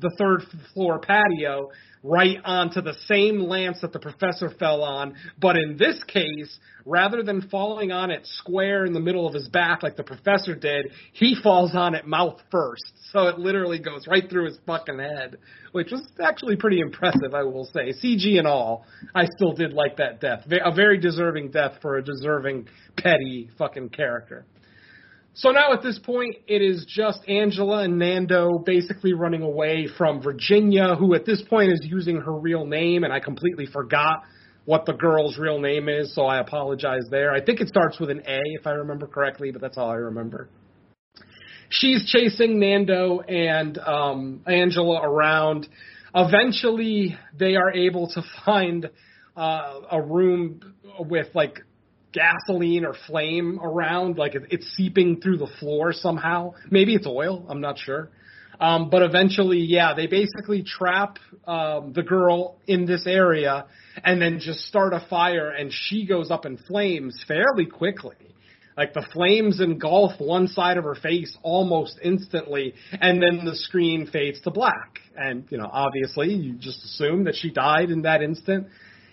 [0.00, 0.42] the third
[0.74, 1.70] floor patio
[2.02, 5.14] right onto the same lance that the professor fell on.
[5.38, 9.48] But in this case, rather than falling on it square in the middle of his
[9.48, 12.92] back like the professor did, he falls on it mouth first.
[13.12, 15.38] So it literally goes right through his fucking head,
[15.72, 17.92] which was actually pretty impressive, I will say.
[17.92, 18.84] CG and all,
[19.14, 20.44] I still did like that death.
[20.64, 24.44] A very deserving death for a deserving petty fucking character.
[25.38, 30.20] So now at this point, it is just Angela and Nando basically running away from
[30.20, 34.24] Virginia, who at this point is using her real name, and I completely forgot
[34.64, 37.32] what the girl's real name is, so I apologize there.
[37.32, 39.94] I think it starts with an A, if I remember correctly, but that's all I
[39.94, 40.48] remember.
[41.70, 45.68] She's chasing Nando and um, Angela around.
[46.16, 48.90] Eventually, they are able to find
[49.36, 51.60] uh, a room with like
[52.18, 56.52] gasoline or flame around, like it's seeping through the floor somehow.
[56.70, 58.10] Maybe it's oil, I'm not sure.
[58.60, 63.66] Um, but eventually, yeah, they basically trap um, the girl in this area
[64.02, 68.16] and then just start a fire, and she goes up in flames fairly quickly.
[68.76, 74.08] Like the flames engulf one side of her face almost instantly, and then the screen
[74.12, 75.00] fades to black.
[75.16, 78.68] And you know, obviously, you just assume that she died in that instant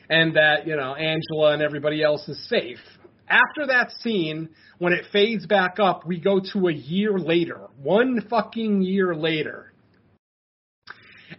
[0.10, 2.80] and that you know Angela and everybody else is safe.
[3.28, 8.22] After that scene, when it fades back up, we go to a year later, one
[8.30, 9.74] fucking year later,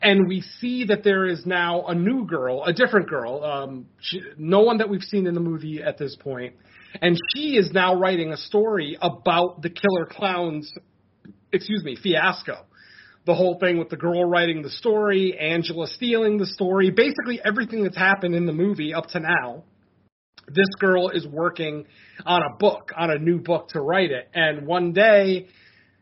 [0.02, 4.20] and we see that there is now a new girl, a different girl, um, she,
[4.36, 6.54] no one that we've seen in the movie at this point.
[6.54, 6.66] point,
[7.00, 10.72] and she is now writing a story about the Killer Clowns,
[11.52, 12.66] excuse me, fiasco
[13.26, 17.82] the whole thing with the girl writing the story, Angela stealing the story, basically everything
[17.82, 19.64] that's happened in the movie up to now.
[20.48, 21.86] This girl is working
[22.24, 24.28] on a book, on a new book to write it.
[24.34, 25.48] And one day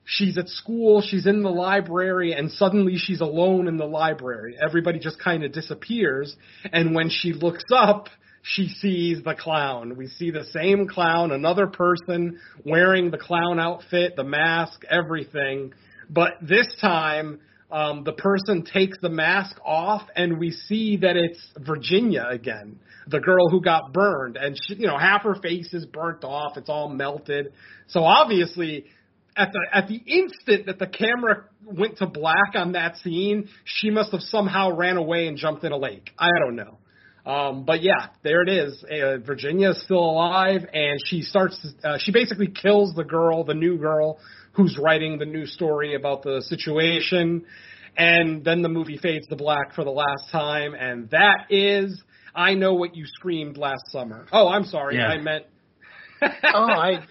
[0.05, 4.57] she's at school, she's in the library, and suddenly she's alone in the library.
[4.63, 6.37] Everybody just kind of disappears.
[6.73, 8.09] And when she looks up,
[8.43, 9.97] she sees the clown.
[9.97, 15.73] We see the same clown, another person wearing the clown outfit, the mask, everything.
[16.11, 17.41] But this time,
[17.75, 23.19] um, the person takes the mask off, and we see that it's Virginia again, the
[23.19, 26.69] girl who got burned, and she, you know half her face is burnt off, it's
[26.69, 27.53] all melted.
[27.89, 28.85] So obviously,
[29.37, 33.91] at the at the instant that the camera went to black on that scene, she
[33.91, 36.11] must have somehow ran away and jumped in a lake.
[36.17, 36.79] I don't know.
[37.27, 38.85] Um, but yeah, there it is.
[38.85, 41.59] Uh, Virginia is still alive, and she starts.
[41.83, 44.21] Uh, she basically kills the girl, the new girl,
[44.55, 47.45] who's writing the new story about the situation.
[47.97, 52.03] And then the movie fades to black for the last time, and that is
[52.35, 54.27] I know what you screamed last summer.
[54.33, 55.07] Oh, I'm sorry, Yeah.
[55.09, 55.45] I meant.
[56.23, 57.07] Oh, I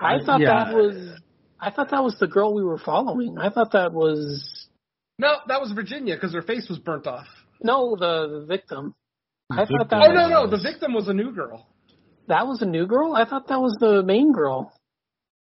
[0.00, 0.64] I thought yeah.
[0.64, 1.18] that was
[1.60, 3.36] I thought that was the girl we were following.
[3.38, 4.68] I thought that was
[5.18, 7.26] no, that was Virginia because her face was burnt off.
[7.62, 8.94] no the, the victim.
[9.50, 11.66] I thought that Oh no, was, no, the victim was a new girl.
[12.28, 13.14] that was a new girl.
[13.14, 14.72] I thought that was the main girl.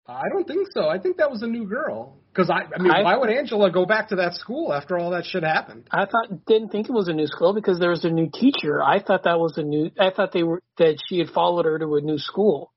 [0.08, 0.88] I don't think so.
[0.88, 2.16] I think that was a new girl.
[2.32, 5.10] Because I, I mean, I- why would Angela go back to that school after all
[5.10, 5.88] that shit happened?
[5.90, 8.82] I thought didn't think it was a new school because there was a new teacher.
[8.82, 9.90] I thought that was a new.
[9.98, 12.72] I thought they were that she had followed her to a new school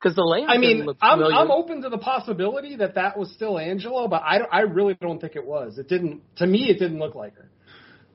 [0.00, 0.48] because the layout.
[0.50, 1.22] I didn't mean, look I'm.
[1.22, 4.96] I'm open to the possibility that that was still Angela, but I, don't- I really
[5.00, 5.76] don't think it was.
[5.76, 6.22] It didn't.
[6.36, 7.50] To me, it didn't look like her.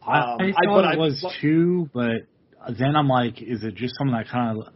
[0.01, 2.25] I, Um, I I- thought but it I- was too, but
[2.79, 4.73] then I'm like, is it just something that kind of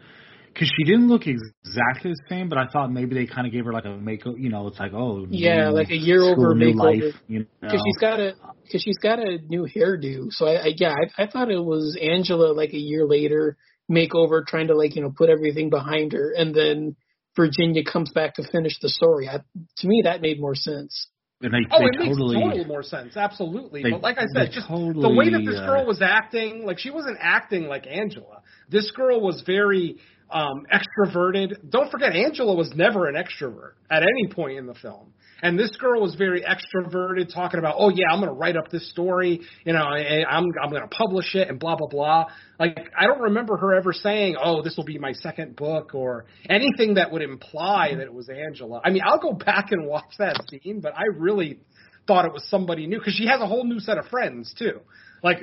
[0.54, 3.66] because she didn't look exactly the same, but I thought maybe they kind of gave
[3.66, 4.40] her like a makeover.
[4.40, 7.02] You know, it's like oh yeah, new like a year over new makeover.
[7.02, 7.16] life.
[7.28, 10.32] You know, Because she's got a because she's got a new hairdo.
[10.32, 13.58] So I, I yeah, I, I thought it was Angela like a year later
[13.90, 16.96] makeover, trying to like you know put everything behind her, and then
[17.36, 19.28] Virginia comes back to finish the story.
[19.30, 19.38] I,
[19.78, 21.08] to me, that made more sense.
[21.42, 23.16] and they, Oh, they it totally makes total more sense.
[23.16, 23.84] Absolutely.
[23.84, 26.66] They- but like I said, just totally, the way that this uh, girl was acting,
[26.66, 28.42] like she wasn't acting like Angela.
[28.68, 29.98] This girl was very
[30.32, 31.70] um extroverted.
[31.70, 35.14] Don't forget Angela was never an extrovert at any point in the film.
[35.42, 38.70] And this girl was very extroverted, talking about, "Oh yeah, I'm going to write up
[38.70, 39.40] this story.
[39.66, 42.26] You know, I, I'm I'm going to publish it, and blah blah blah."
[42.60, 46.26] Like I don't remember her ever saying, "Oh, this will be my second book," or
[46.50, 48.82] anything that would imply that it was Angela.
[48.84, 51.60] I mean, I'll go back and watch that scene, but I really
[52.06, 54.82] thought it was somebody new because she has a whole new set of friends too.
[55.24, 55.38] Like,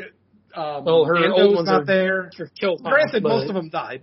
[0.54, 2.30] um, Well, her old ones not are- there.
[2.60, 4.02] Killed off, Granted, but- most of them died.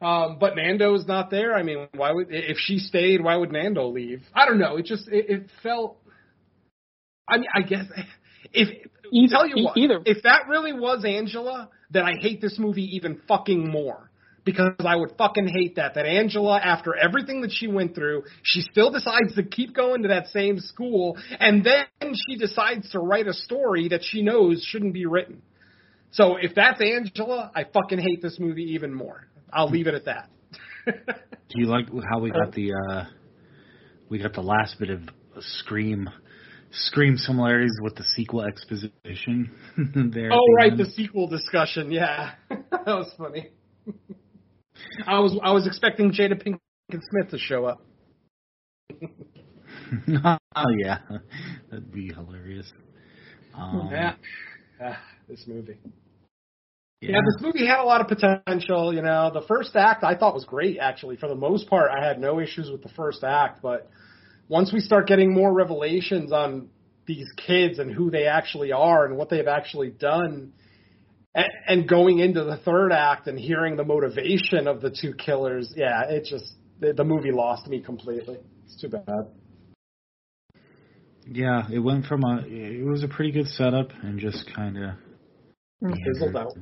[0.00, 1.54] Um, but Nando's not there.
[1.54, 3.22] I mean, why would if she stayed?
[3.22, 4.22] Why would Nando leave?
[4.34, 4.76] I don't know.
[4.76, 5.98] It just it, it felt.
[7.28, 7.84] I mean, I guess
[8.52, 8.68] if
[9.12, 12.96] Either- tell you what, either- if that really was Angela, then I hate this movie
[12.96, 14.10] even fucking more
[14.44, 15.94] because I would fucking hate that.
[15.94, 20.08] That Angela, after everything that she went through, she still decides to keep going to
[20.08, 21.84] that same school, and then
[22.26, 25.42] she decides to write a story that she knows shouldn't be written.
[26.12, 29.26] So if that's Angela, I fucking hate this movie even more.
[29.52, 30.30] I'll leave it at that.
[30.86, 33.04] Do you like how we got the uh
[34.08, 35.00] we got the last bit of
[35.38, 36.08] scream
[36.72, 39.50] scream similarities with the sequel exposition
[40.14, 40.30] there?
[40.32, 40.80] oh right, end?
[40.80, 41.90] the sequel discussion.
[41.90, 43.50] Yeah, that was funny.
[45.06, 46.60] I was I was expecting Jada Pinkett
[47.10, 47.82] Smith to show up.
[50.22, 50.98] oh yeah,
[51.70, 52.72] that'd be hilarious.
[53.54, 54.14] Um, yeah,
[54.82, 55.78] ah, this movie.
[57.00, 57.10] Yeah.
[57.12, 58.94] Yeah, this movie had a lot of potential.
[58.94, 60.78] You know, the first act I thought was great.
[60.78, 63.62] Actually, for the most part, I had no issues with the first act.
[63.62, 63.88] But
[64.48, 66.68] once we start getting more revelations on
[67.06, 70.52] these kids and who they actually are and what they've actually done,
[71.34, 75.72] and, and going into the third act and hearing the motivation of the two killers,
[75.76, 78.38] yeah, it just the, the movie lost me completely.
[78.64, 79.28] It's too bad.
[81.26, 84.90] Yeah, it went from a it was a pretty good setup and just kind of
[85.80, 86.52] Fizzled out.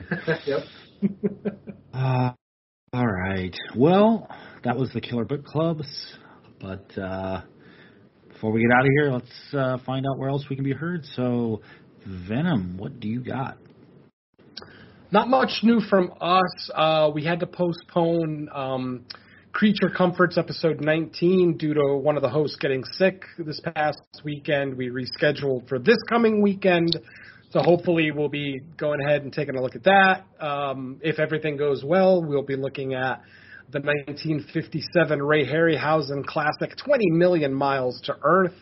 [0.46, 0.60] yep.
[1.92, 2.32] Uh,
[2.92, 3.56] all right.
[3.74, 4.28] Well,
[4.64, 5.86] that was the Killer Book Clubs.
[6.60, 7.40] But uh,
[8.28, 10.74] before we get out of here, let's uh, find out where else we can be
[10.74, 11.06] heard.
[11.14, 11.62] So,
[12.06, 13.56] Venom, what do you got?
[15.10, 16.70] Not much new from us.
[16.74, 19.04] Uh, we had to postpone um,
[19.52, 24.76] Creature Comforts episode 19 due to one of the hosts getting sick this past weekend.
[24.76, 26.94] We rescheduled for this coming weekend.
[27.56, 30.26] So hopefully we'll be going ahead and taking a look at that.
[30.38, 33.22] Um, if everything goes well, we'll be looking at
[33.70, 38.52] the 1957 Ray Harryhausen classic 20 Million Miles to Earth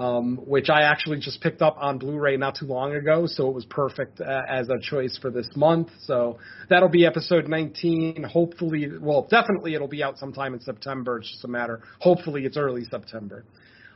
[0.00, 3.54] um, which I actually just picked up on Blu-ray not too long ago, so it
[3.54, 5.90] was perfect uh, as a choice for this month.
[6.04, 6.38] So
[6.70, 8.24] that'll be episode 19.
[8.24, 11.18] Hopefully, well, definitely it'll be out sometime in September.
[11.18, 11.82] It's just a matter.
[11.98, 13.44] Hopefully, it's early September.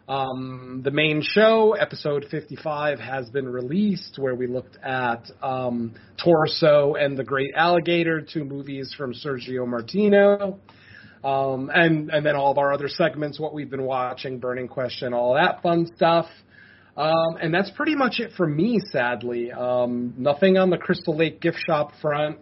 [0.07, 6.95] Um, the main show, episode 55, has been released, where we looked at um, Torso
[6.95, 10.59] and the Great Alligator, two movies from Sergio Martino.
[11.25, 15.15] Um, and and then all of our other segments, what we've been watching, Burning Question,
[15.15, 16.27] all that fun stuff.
[16.99, 19.51] Um, and that's pretty much it for me, sadly.
[19.51, 22.39] Um, nothing on the Crystal Lake gift shop front,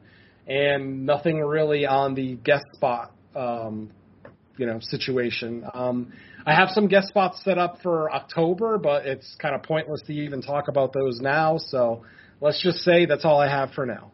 [0.48, 3.92] and nothing really on the guest spot, um,
[4.56, 5.64] you know, situation.
[5.74, 6.12] Um,
[6.44, 10.12] I have some guest spots set up for October, but it's kind of pointless to
[10.12, 11.58] even talk about those now.
[11.58, 12.04] So
[12.40, 14.10] let's just say that's all I have for now.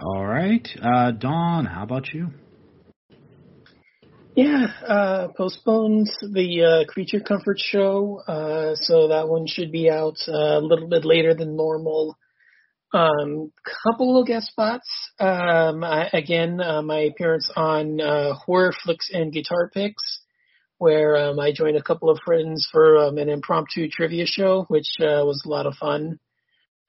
[0.00, 0.66] All right.
[0.80, 2.28] Uh, Don, how about you?
[4.36, 10.16] Yeah, uh, postponed the uh, Creature Comfort show, uh, so that one should be out
[10.28, 12.16] uh, a little bit later than normal.
[12.92, 13.52] Um,
[13.84, 14.88] couple of guest spots.
[15.20, 20.20] Um, I, again, uh, my appearance on uh, Horror Flicks and Guitar Picks,
[20.78, 24.88] where um, I joined a couple of friends for um, an impromptu trivia show, which
[25.00, 26.18] uh, was a lot of fun.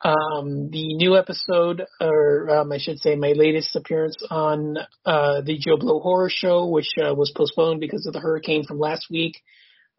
[0.03, 5.59] Um, the new episode, or um, I should say, my latest appearance on uh, the
[5.59, 9.35] Joe Blow Horror Show, which uh, was postponed because of the hurricane from last week,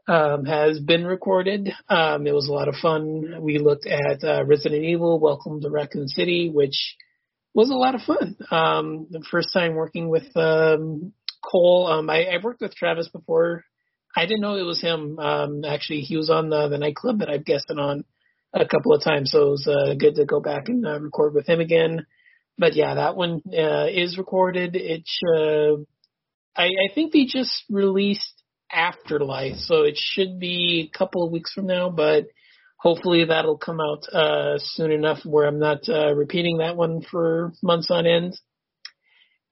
[0.08, 1.72] um, has been recorded.
[1.88, 3.40] Um, it was a lot of fun.
[3.40, 6.96] We looked at uh, Resident Evil: Welcome to Raccoon City, which
[7.54, 8.36] was a lot of fun.
[8.50, 11.12] Um, the first time working with um,
[11.44, 11.86] Cole.
[11.86, 13.64] Um, I, I've worked with Travis before.
[14.16, 15.18] I didn't know it was him.
[15.18, 18.04] Um, actually, he was on the, the nightclub that I've guested on.
[18.52, 21.34] a couple of times, so it was uh, good to go back and uh, record
[21.34, 22.06] with him again.
[22.58, 24.76] But yeah, that one uh, is recorded.
[24.76, 25.76] Uh,
[26.54, 28.41] I, I think they just released
[28.72, 32.26] Afterlife, so it should be a couple of weeks from now, but
[32.78, 37.52] hopefully that'll come out uh, soon enough where I'm not uh, repeating that one for
[37.62, 38.34] months on end.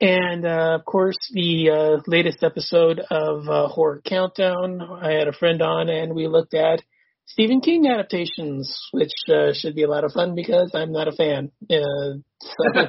[0.00, 5.32] And uh, of course, the uh, latest episode of uh, Horror Countdown, I had a
[5.32, 6.82] friend on and we looked at
[7.26, 11.12] Stephen King adaptations, which uh, should be a lot of fun because I'm not a
[11.12, 11.52] fan.
[11.68, 12.64] So,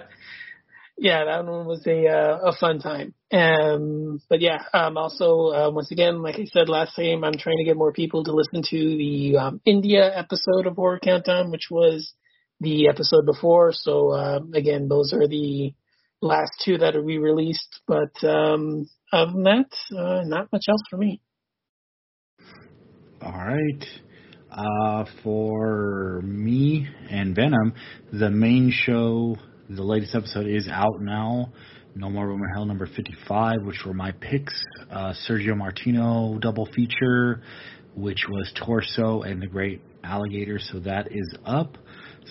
[1.01, 3.15] yeah, that one was a uh, a fun time.
[3.33, 7.57] Um, but yeah, um, also uh, once again, like I said last time, I'm trying
[7.57, 11.69] to get more people to listen to the um, India episode of Horror Countdown, which
[11.71, 12.13] was
[12.59, 13.71] the episode before.
[13.73, 15.73] So uh, again, those are the
[16.21, 17.81] last two that we released.
[17.87, 21.19] But um, other than that, uh, not much else for me.
[23.23, 23.85] All right.
[24.51, 27.73] Uh, for me and Venom,
[28.13, 29.37] the main show,
[29.75, 31.51] the latest episode is out now.
[31.95, 34.53] No More Room Hell number 55, which were my picks.
[34.89, 37.41] Uh, Sergio Martino double feature,
[37.95, 40.59] which was Torso and The Great Alligator.
[40.59, 41.77] So that is up.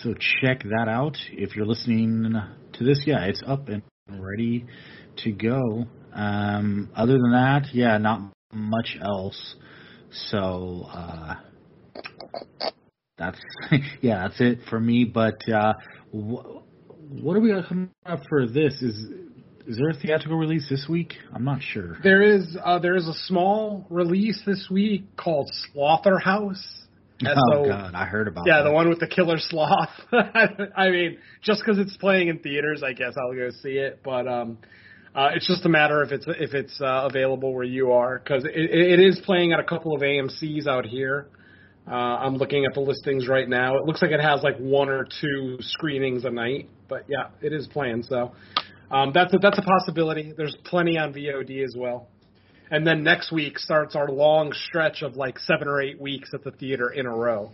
[0.03, 1.17] So check that out.
[1.31, 2.33] If you're listening
[2.73, 4.65] to this, yeah, it's up and ready
[5.23, 5.85] to go.
[6.13, 9.55] Um, other than that, yeah, not much else.
[10.29, 11.35] So, uh,
[13.17, 13.39] that's
[14.01, 15.05] yeah, that's it for me.
[15.05, 15.73] But uh,
[17.19, 18.81] what are we got coming up for this?
[18.81, 19.05] Is
[19.67, 21.13] is there a theatrical release this week?
[21.33, 21.97] I'm not sure.
[22.03, 26.61] There is uh, there is a small release this week called Slotherhouse.
[27.23, 28.45] Oh God, I heard about.
[28.47, 28.69] Yeah, that.
[28.69, 29.89] the one with the killer sloth.
[30.75, 33.99] I mean, just because it's playing in theaters, I guess I'll go see it.
[34.03, 34.57] But um,
[35.13, 38.45] uh, it's just a matter if it's if it's uh, available where you are, because
[38.45, 41.27] it, it is playing at a couple of AMC's out here.
[41.87, 43.75] Uh, I'm looking at the listings right now.
[43.77, 47.53] It looks like it has like one or two screenings a night, but yeah, it
[47.53, 48.03] is playing.
[48.03, 48.33] So
[48.91, 50.31] um, that's a, that's a possibility.
[50.37, 52.07] There's plenty on VOD as well.
[52.69, 56.43] And then next week starts our long stretch of like seven or eight weeks at
[56.43, 57.51] the theater in a row.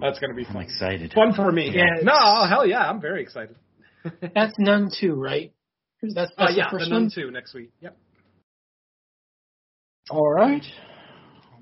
[0.00, 0.56] That's going to be fun.
[0.56, 1.12] I'm excited.
[1.12, 1.70] Fun for me.
[1.74, 2.02] Yeah.
[2.02, 3.56] No, hell yeah, I'm very excited.
[4.34, 5.52] That's Nun two, right?
[6.02, 7.10] That's, Uh, that's yeah, the first the Nun one.
[7.14, 7.72] 2 next week.
[7.80, 7.96] Yep.
[10.10, 10.62] All right.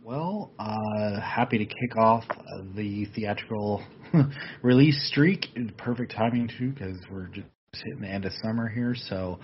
[0.05, 3.83] Well, uh, happy to kick off uh, the theatrical
[4.63, 5.47] release streak.
[5.79, 8.95] Perfect timing too, because we're just hitting the end of summer here.
[8.95, 9.41] So,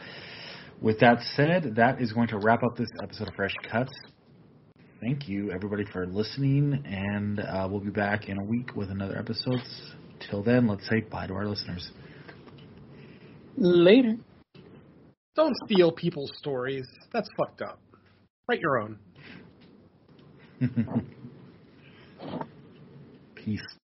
[0.83, 3.91] with that said, that is going to wrap up this episode of Fresh Cuts.
[5.01, 9.17] Thank you, everybody, for listening, and uh, we'll be back in a week with another
[9.17, 9.63] episode.
[10.29, 11.91] Till then, let's say bye to our listeners.
[13.57, 14.19] Later.
[15.35, 16.87] Don't steal people's stories.
[17.15, 17.81] That's fucked up.
[18.47, 18.99] Write your own.
[23.35, 23.80] Peace.